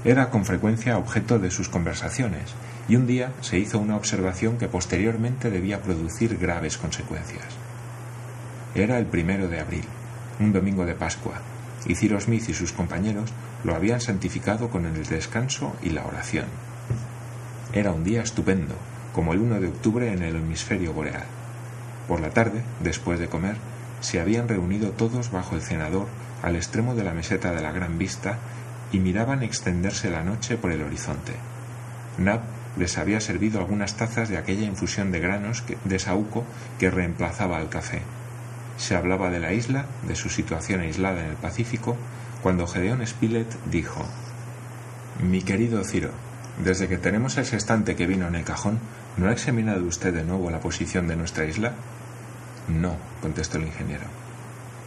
era 0.04 0.30
con 0.30 0.44
frecuencia 0.44 0.98
objeto 0.98 1.38
de 1.38 1.50
sus 1.50 1.68
conversaciones, 1.68 2.54
y 2.88 2.96
un 2.96 3.06
día 3.06 3.32
se 3.40 3.58
hizo 3.58 3.78
una 3.78 3.96
observación 3.96 4.58
que 4.58 4.68
posteriormente 4.68 5.50
debía 5.50 5.82
producir 5.82 6.38
graves 6.38 6.78
consecuencias. 6.78 7.65
Era 8.76 8.98
el 8.98 9.06
primero 9.06 9.48
de 9.48 9.58
abril, 9.58 9.84
un 10.38 10.52
domingo 10.52 10.84
de 10.84 10.94
Pascua, 10.94 11.40
y 11.86 11.94
Ciro 11.94 12.20
Smith 12.20 12.46
y 12.50 12.52
sus 12.52 12.72
compañeros 12.72 13.32
lo 13.64 13.74
habían 13.74 14.02
santificado 14.02 14.68
con 14.68 14.84
el 14.84 15.06
descanso 15.06 15.74
y 15.82 15.88
la 15.88 16.04
oración. 16.04 16.44
Era 17.72 17.92
un 17.92 18.04
día 18.04 18.20
estupendo, 18.20 18.74
como 19.14 19.32
el 19.32 19.40
1 19.40 19.60
de 19.60 19.68
octubre 19.68 20.12
en 20.12 20.22
el 20.22 20.36
hemisferio 20.36 20.92
boreal. 20.92 21.24
Por 22.06 22.20
la 22.20 22.28
tarde, 22.28 22.62
después 22.80 23.18
de 23.18 23.30
comer, 23.30 23.56
se 24.00 24.20
habían 24.20 24.46
reunido 24.46 24.90
todos 24.90 25.30
bajo 25.30 25.54
el 25.54 25.62
cenador 25.62 26.08
al 26.42 26.54
extremo 26.54 26.94
de 26.94 27.04
la 27.04 27.14
meseta 27.14 27.52
de 27.52 27.62
la 27.62 27.72
Gran 27.72 27.96
Vista 27.96 28.36
y 28.92 28.98
miraban 28.98 29.42
extenderse 29.42 30.10
la 30.10 30.22
noche 30.22 30.58
por 30.58 30.70
el 30.70 30.82
horizonte. 30.82 31.32
Nab 32.18 32.42
les 32.76 32.98
había 32.98 33.22
servido 33.22 33.58
algunas 33.58 33.96
tazas 33.96 34.28
de 34.28 34.36
aquella 34.36 34.66
infusión 34.66 35.12
de 35.12 35.20
granos 35.20 35.64
de 35.86 35.98
saúco 35.98 36.44
que 36.78 36.90
reemplazaba 36.90 37.56
al 37.56 37.70
café. 37.70 38.02
Se 38.76 38.94
hablaba 38.94 39.30
de 39.30 39.40
la 39.40 39.52
isla, 39.52 39.86
de 40.06 40.16
su 40.16 40.28
situación 40.28 40.80
aislada 40.80 41.20
en 41.20 41.30
el 41.30 41.36
Pacífico, 41.36 41.96
cuando 42.42 42.66
Gedeón 42.66 43.06
Spilett 43.06 43.48
dijo 43.70 44.04
Mi 45.22 45.42
querido 45.42 45.82
Ciro, 45.82 46.10
desde 46.62 46.88
que 46.88 46.98
tenemos 46.98 47.36
el 47.38 47.46
sextante 47.46 47.96
que 47.96 48.06
vino 48.06 48.26
en 48.28 48.34
el 48.34 48.44
cajón, 48.44 48.78
¿no 49.16 49.28
ha 49.28 49.32
examinado 49.32 49.84
usted 49.84 50.12
de 50.12 50.24
nuevo 50.24 50.50
la 50.50 50.60
posición 50.60 51.08
de 51.08 51.16
nuestra 51.16 51.44
isla? 51.44 51.72
No, 52.68 52.96
contestó 53.22 53.58
el 53.58 53.66
ingeniero. 53.66 54.04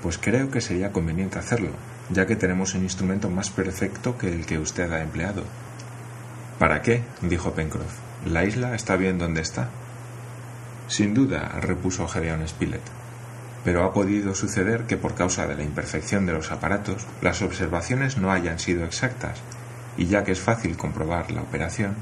Pues 0.04 0.17
creo 0.17 0.52
que 0.52 0.62
sería 0.62 0.91
conveniente 0.91 1.39
hacerlo, 1.39 1.71
ya 2.10 2.25
que 2.25 2.36
tenemos 2.36 2.75
un 2.75 2.84
instrumento 2.84 3.30
más 3.30 3.49
perfecto 3.49 4.17
que 4.17 4.32
el 4.32 4.45
que 4.45 4.60
usted 4.60 4.91
ha 4.91 5.02
empleado. 5.02 5.43
¿Para 6.60 6.82
qué? 6.82 7.04
dijo 7.21 7.54
Pencroff. 7.54 7.97
La 8.25 8.45
isla 8.45 8.75
está 8.75 8.95
bien 8.95 9.17
donde 9.17 9.41
está. 9.41 9.69
Sin 10.88 11.13
duda, 11.13 11.60
repuso 11.60 12.08
Gedeón 12.08 12.47
Spilett 12.47 12.99
pero 13.63 13.84
ha 13.84 13.93
podido 13.93 14.36
suceder 14.36 14.86
que 14.86 14.98
por 14.98 15.15
causa 15.15 15.48
de 15.48 15.56
la 15.56 15.63
imperfección 15.63 16.26
de 16.26 16.34
los 16.34 16.52
aparatos 16.52 17.06
las 17.22 17.41
observaciones 17.41 18.17
no 18.17 18.32
hayan 18.32 18.60
sido 18.60 18.86
exactas, 18.86 19.39
y 19.98 20.06
ya 20.06 20.24
que 20.24 20.32
es 20.32 20.39
fácil 20.39 20.78
comprobar 20.78 21.32
la 21.32 21.41
operación. 21.41 21.95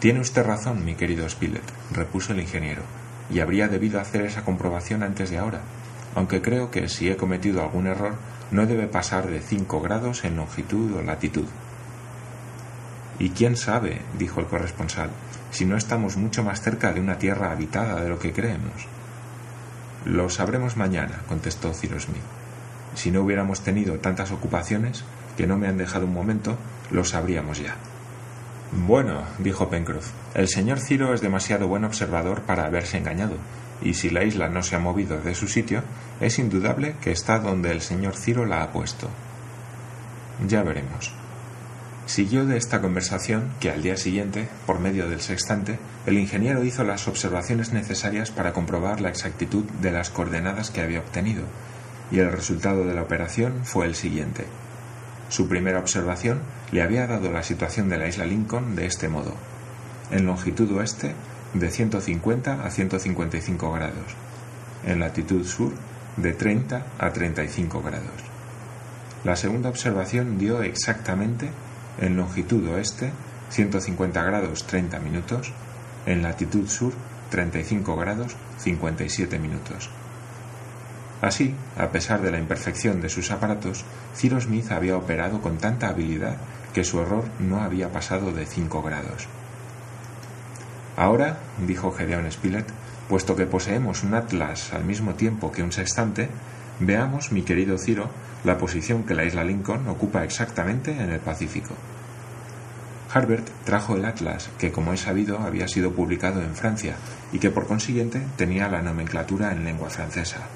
Tiene 0.00 0.20
usted 0.20 0.44
razón, 0.44 0.84
mi 0.84 0.94
querido 0.94 1.28
Spilett, 1.28 1.62
repuso 1.92 2.32
el 2.32 2.40
ingeniero, 2.40 2.82
y 3.30 3.40
habría 3.40 3.68
debido 3.68 4.00
hacer 4.00 4.24
esa 4.24 4.44
comprobación 4.44 5.02
antes 5.02 5.30
de 5.30 5.38
ahora, 5.38 5.60
aunque 6.14 6.42
creo 6.42 6.70
que 6.70 6.88
si 6.88 7.08
he 7.08 7.16
cometido 7.16 7.62
algún 7.62 7.86
error 7.86 8.14
no 8.50 8.66
debe 8.66 8.86
pasar 8.86 9.28
de 9.28 9.40
cinco 9.40 9.80
grados 9.80 10.24
en 10.24 10.36
longitud 10.36 10.96
o 10.96 11.02
latitud. 11.02 11.46
Y 13.18 13.30
quién 13.30 13.56
sabe, 13.56 14.00
dijo 14.18 14.40
el 14.40 14.46
corresponsal, 14.46 15.10
si 15.50 15.64
no 15.64 15.76
estamos 15.76 16.16
mucho 16.16 16.42
más 16.42 16.60
cerca 16.60 16.92
de 16.92 17.00
una 17.00 17.18
tierra 17.18 17.50
habitada 17.50 18.00
de 18.00 18.08
lo 18.08 18.18
que 18.18 18.32
creemos. 18.32 18.86
Lo 20.04 20.30
sabremos 20.30 20.76
mañana, 20.76 21.22
contestó 21.28 21.72
Cyrus 21.74 22.04
Smith. 22.04 22.22
Si 22.94 23.10
no 23.10 23.22
hubiéramos 23.22 23.60
tenido 23.60 23.98
tantas 23.98 24.30
ocupaciones, 24.32 25.04
que 25.36 25.46
no 25.46 25.56
me 25.56 25.68
han 25.68 25.76
dejado 25.76 26.06
un 26.06 26.14
momento, 26.14 26.56
lo 26.90 27.04
sabríamos 27.04 27.58
ya. 27.58 27.76
Bueno, 28.72 29.22
dijo 29.38 29.70
Pencroff, 29.70 30.10
el 30.34 30.48
señor 30.48 30.78
Ciro 30.78 31.14
es 31.14 31.20
demasiado 31.20 31.68
buen 31.68 31.84
observador 31.84 32.42
para 32.42 32.64
haberse 32.64 32.98
engañado, 32.98 33.36
y 33.80 33.94
si 33.94 34.10
la 34.10 34.24
isla 34.24 34.48
no 34.48 34.62
se 34.62 34.76
ha 34.76 34.78
movido 34.78 35.20
de 35.20 35.34
su 35.34 35.48
sitio, 35.48 35.82
es 36.20 36.38
indudable 36.38 36.96
que 37.00 37.12
está 37.12 37.38
donde 37.38 37.70
el 37.70 37.80
señor 37.80 38.16
Ciro 38.16 38.44
la 38.44 38.62
ha 38.62 38.72
puesto. 38.72 39.08
Ya 40.46 40.62
veremos. 40.62 41.17
Siguió 42.08 42.46
de 42.46 42.56
esta 42.56 42.80
conversación 42.80 43.50
que 43.60 43.70
al 43.70 43.82
día 43.82 43.98
siguiente, 43.98 44.48
por 44.64 44.80
medio 44.80 45.10
del 45.10 45.20
sextante, 45.20 45.78
el 46.06 46.16
ingeniero 46.16 46.64
hizo 46.64 46.82
las 46.82 47.06
observaciones 47.06 47.74
necesarias 47.74 48.30
para 48.30 48.54
comprobar 48.54 49.02
la 49.02 49.10
exactitud 49.10 49.64
de 49.82 49.90
las 49.90 50.08
coordenadas 50.08 50.70
que 50.70 50.80
había 50.80 51.00
obtenido, 51.00 51.42
y 52.10 52.20
el 52.20 52.32
resultado 52.32 52.86
de 52.86 52.94
la 52.94 53.02
operación 53.02 53.62
fue 53.66 53.84
el 53.84 53.94
siguiente. 53.94 54.46
Su 55.28 55.48
primera 55.48 55.80
observación 55.80 56.40
le 56.72 56.80
había 56.80 57.06
dado 57.06 57.30
la 57.30 57.42
situación 57.42 57.90
de 57.90 57.98
la 57.98 58.08
isla 58.08 58.24
Lincoln 58.24 58.74
de 58.74 58.86
este 58.86 59.10
modo. 59.10 59.34
En 60.10 60.24
longitud 60.24 60.72
oeste, 60.78 61.14
de 61.52 61.70
150 61.70 62.64
a 62.64 62.70
155 62.70 63.70
grados. 63.70 64.16
En 64.86 65.00
latitud 65.00 65.44
sur, 65.44 65.72
de 66.16 66.32
30 66.32 66.86
a 66.98 67.12
35 67.12 67.82
grados. 67.82 68.24
La 69.24 69.36
segunda 69.36 69.68
observación 69.68 70.38
dio 70.38 70.62
exactamente 70.62 71.50
en 72.00 72.16
longitud 72.16 72.66
oeste 72.68 73.12
150 73.50 74.22
grados 74.22 74.66
30 74.66 74.98
minutos, 75.00 75.52
en 76.06 76.22
latitud 76.22 76.68
sur 76.68 76.92
35 77.30 77.96
grados 77.96 78.36
57 78.58 79.38
minutos. 79.38 79.90
Así, 81.20 81.54
a 81.76 81.88
pesar 81.88 82.22
de 82.22 82.30
la 82.30 82.38
imperfección 82.38 83.00
de 83.00 83.08
sus 83.08 83.30
aparatos, 83.30 83.84
Ciro 84.14 84.40
Smith 84.40 84.70
había 84.70 84.96
operado 84.96 85.40
con 85.40 85.58
tanta 85.58 85.88
habilidad 85.88 86.36
que 86.72 86.84
su 86.84 87.00
error 87.00 87.24
no 87.40 87.60
había 87.60 87.90
pasado 87.90 88.32
de 88.32 88.46
5 88.46 88.82
grados. 88.82 89.26
Ahora, 90.96 91.38
dijo 91.66 91.92
Gedeon 91.92 92.30
Spilett, 92.30 92.68
puesto 93.08 93.34
que 93.34 93.46
poseemos 93.46 94.04
un 94.04 94.14
atlas 94.14 94.72
al 94.72 94.84
mismo 94.84 95.14
tiempo 95.14 95.50
que 95.50 95.62
un 95.62 95.72
sextante, 95.72 96.28
Veamos, 96.80 97.32
mi 97.32 97.42
querido 97.42 97.76
Ciro, 97.76 98.08
la 98.44 98.56
posición 98.56 99.02
que 99.02 99.14
la 99.14 99.24
isla 99.24 99.42
Lincoln 99.42 99.88
ocupa 99.88 100.22
exactamente 100.22 100.92
en 100.92 101.10
el 101.10 101.18
Pacífico. 101.18 101.74
Harbert 103.12 103.48
trajo 103.64 103.96
el 103.96 104.04
atlas, 104.04 104.50
que 104.58 104.70
como 104.70 104.92
es 104.92 105.00
sabido 105.00 105.38
había 105.40 105.66
sido 105.66 105.92
publicado 105.92 106.40
en 106.40 106.54
Francia 106.54 106.94
y 107.32 107.40
que 107.40 107.50
por 107.50 107.66
consiguiente 107.66 108.22
tenía 108.36 108.68
la 108.68 108.82
nomenclatura 108.82 109.50
en 109.50 109.64
lengua 109.64 109.90
francesa. 109.90 110.46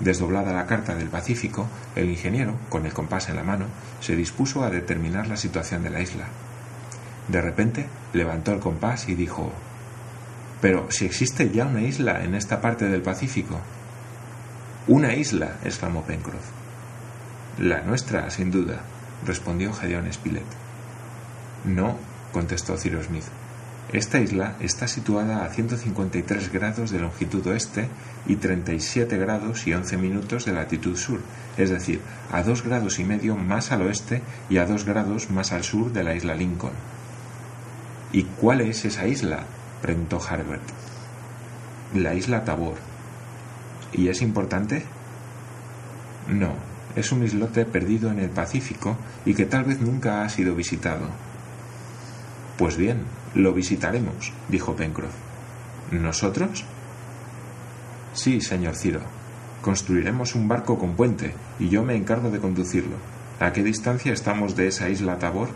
Desdoblada 0.00 0.54
la 0.54 0.66
carta 0.66 0.94
del 0.94 1.08
Pacífico, 1.08 1.66
el 1.96 2.08
ingeniero, 2.08 2.54
con 2.70 2.86
el 2.86 2.94
compás 2.94 3.28
en 3.28 3.36
la 3.36 3.42
mano, 3.42 3.66
se 4.00 4.16
dispuso 4.16 4.64
a 4.64 4.70
determinar 4.70 5.26
la 5.26 5.36
situación 5.36 5.82
de 5.82 5.90
la 5.90 6.00
isla. 6.00 6.26
De 7.28 7.42
repente 7.42 7.86
levantó 8.12 8.52
el 8.52 8.60
compás 8.60 9.08
y 9.08 9.14
dijo 9.14 9.52
Pero 10.62 10.86
si 10.90 11.04
existe 11.04 11.50
ya 11.50 11.66
una 11.66 11.82
isla 11.82 12.24
en 12.24 12.34
esta 12.34 12.60
parte 12.60 12.88
del 12.88 13.02
Pacífico. 13.02 13.60
Una 14.88 15.14
isla, 15.14 15.56
exclamó 15.64 16.02
Pencroff. 16.02 16.44
La 17.58 17.80
nuestra, 17.82 18.30
sin 18.30 18.52
duda, 18.52 18.82
respondió 19.26 19.72
Gedeón 19.72 20.12
Spilett. 20.12 20.46
No, 21.64 21.96
contestó 22.32 22.76
Cyrus 22.76 23.06
Smith. 23.06 23.24
Esta 23.92 24.20
isla 24.20 24.56
está 24.60 24.86
situada 24.86 25.44
a 25.44 25.48
153 25.48 26.52
grados 26.52 26.90
de 26.90 27.00
longitud 27.00 27.44
oeste 27.48 27.88
y 28.26 28.36
37 28.36 29.16
grados 29.16 29.66
y 29.66 29.74
11 29.74 29.96
minutos 29.96 30.44
de 30.44 30.52
latitud 30.52 30.96
sur, 30.96 31.20
es 31.56 31.70
decir, 31.70 32.00
a 32.30 32.42
2 32.42 32.62
grados 32.62 33.00
y 33.00 33.04
medio 33.04 33.36
más 33.36 33.72
al 33.72 33.82
oeste 33.82 34.22
y 34.48 34.58
a 34.58 34.66
2 34.66 34.84
grados 34.84 35.30
más 35.30 35.52
al 35.52 35.64
sur 35.64 35.92
de 35.92 36.04
la 36.04 36.14
isla 36.14 36.34
Lincoln. 36.34 36.74
¿Y 38.12 38.22
cuál 38.22 38.60
es 38.60 38.84
esa 38.84 39.06
isla? 39.06 39.44
preguntó 39.82 40.20
Harbert. 40.20 40.62
La 41.94 42.14
isla 42.14 42.44
Tabor. 42.44 42.95
¿Y 43.96 44.08
es 44.08 44.20
importante? 44.22 44.84
No, 46.28 46.52
es 46.94 47.12
un 47.12 47.24
islote 47.24 47.64
perdido 47.64 48.10
en 48.10 48.18
el 48.18 48.30
Pacífico 48.30 48.96
y 49.24 49.34
que 49.34 49.46
tal 49.46 49.64
vez 49.64 49.80
nunca 49.80 50.22
ha 50.22 50.28
sido 50.28 50.54
visitado. 50.54 51.08
Pues 52.58 52.76
bien, 52.76 53.04
lo 53.34 53.52
visitaremos, 53.52 54.32
dijo 54.48 54.76
Pencroff. 54.76 55.14
¿Nosotros? 55.90 56.64
Sí, 58.12 58.40
señor 58.40 58.76
Ciro. 58.76 59.00
Construiremos 59.62 60.34
un 60.34 60.48
barco 60.48 60.78
con 60.78 60.94
puente 60.94 61.34
y 61.58 61.68
yo 61.68 61.82
me 61.82 61.96
encargo 61.96 62.30
de 62.30 62.38
conducirlo. 62.38 62.96
¿A 63.40 63.52
qué 63.52 63.62
distancia 63.62 64.12
estamos 64.12 64.56
de 64.56 64.68
esa 64.68 64.88
isla 64.88 65.18
Tabor? 65.18 65.48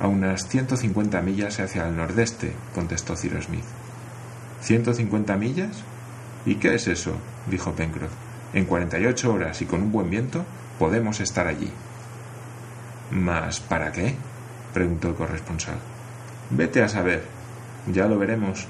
A 0.00 0.06
unas 0.08 0.48
150 0.48 1.20
millas 1.20 1.60
hacia 1.60 1.86
el 1.86 1.96
nordeste, 1.96 2.52
contestó 2.74 3.16
Ciro 3.16 3.40
Smith. 3.42 3.64
¿150 4.66 5.36
millas? 5.36 5.84
¿Y 6.46 6.56
qué 6.56 6.74
es 6.74 6.88
eso? 6.88 7.14
dijo 7.46 7.72
Pencroff. 7.72 8.12
En 8.52 8.64
48 8.64 9.32
horas 9.32 9.62
y 9.62 9.66
con 9.66 9.82
un 9.82 9.92
buen 9.92 10.10
viento 10.10 10.44
podemos 10.78 11.20
estar 11.20 11.46
allí. 11.46 11.70
¿Mas 13.10 13.60
para 13.60 13.92
qué? 13.92 14.14
preguntó 14.72 15.08
el 15.08 15.14
corresponsal. 15.14 15.76
Vete 16.50 16.82
a 16.82 16.88
saber. 16.88 17.24
Ya 17.92 18.06
lo 18.06 18.18
veremos. 18.18 18.66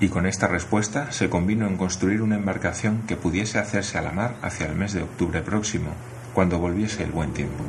Y 0.00 0.08
con 0.08 0.26
esta 0.26 0.46
respuesta 0.46 1.10
se 1.10 1.28
convino 1.28 1.66
en 1.66 1.76
construir 1.76 2.22
una 2.22 2.36
embarcación 2.36 3.02
que 3.06 3.16
pudiese 3.16 3.58
hacerse 3.58 3.98
a 3.98 4.02
la 4.02 4.12
mar 4.12 4.36
hacia 4.42 4.66
el 4.66 4.76
mes 4.76 4.92
de 4.92 5.02
octubre 5.02 5.42
próximo, 5.42 5.90
cuando 6.34 6.58
volviese 6.58 7.02
el 7.02 7.10
buen 7.10 7.32
tiempo. 7.32 7.64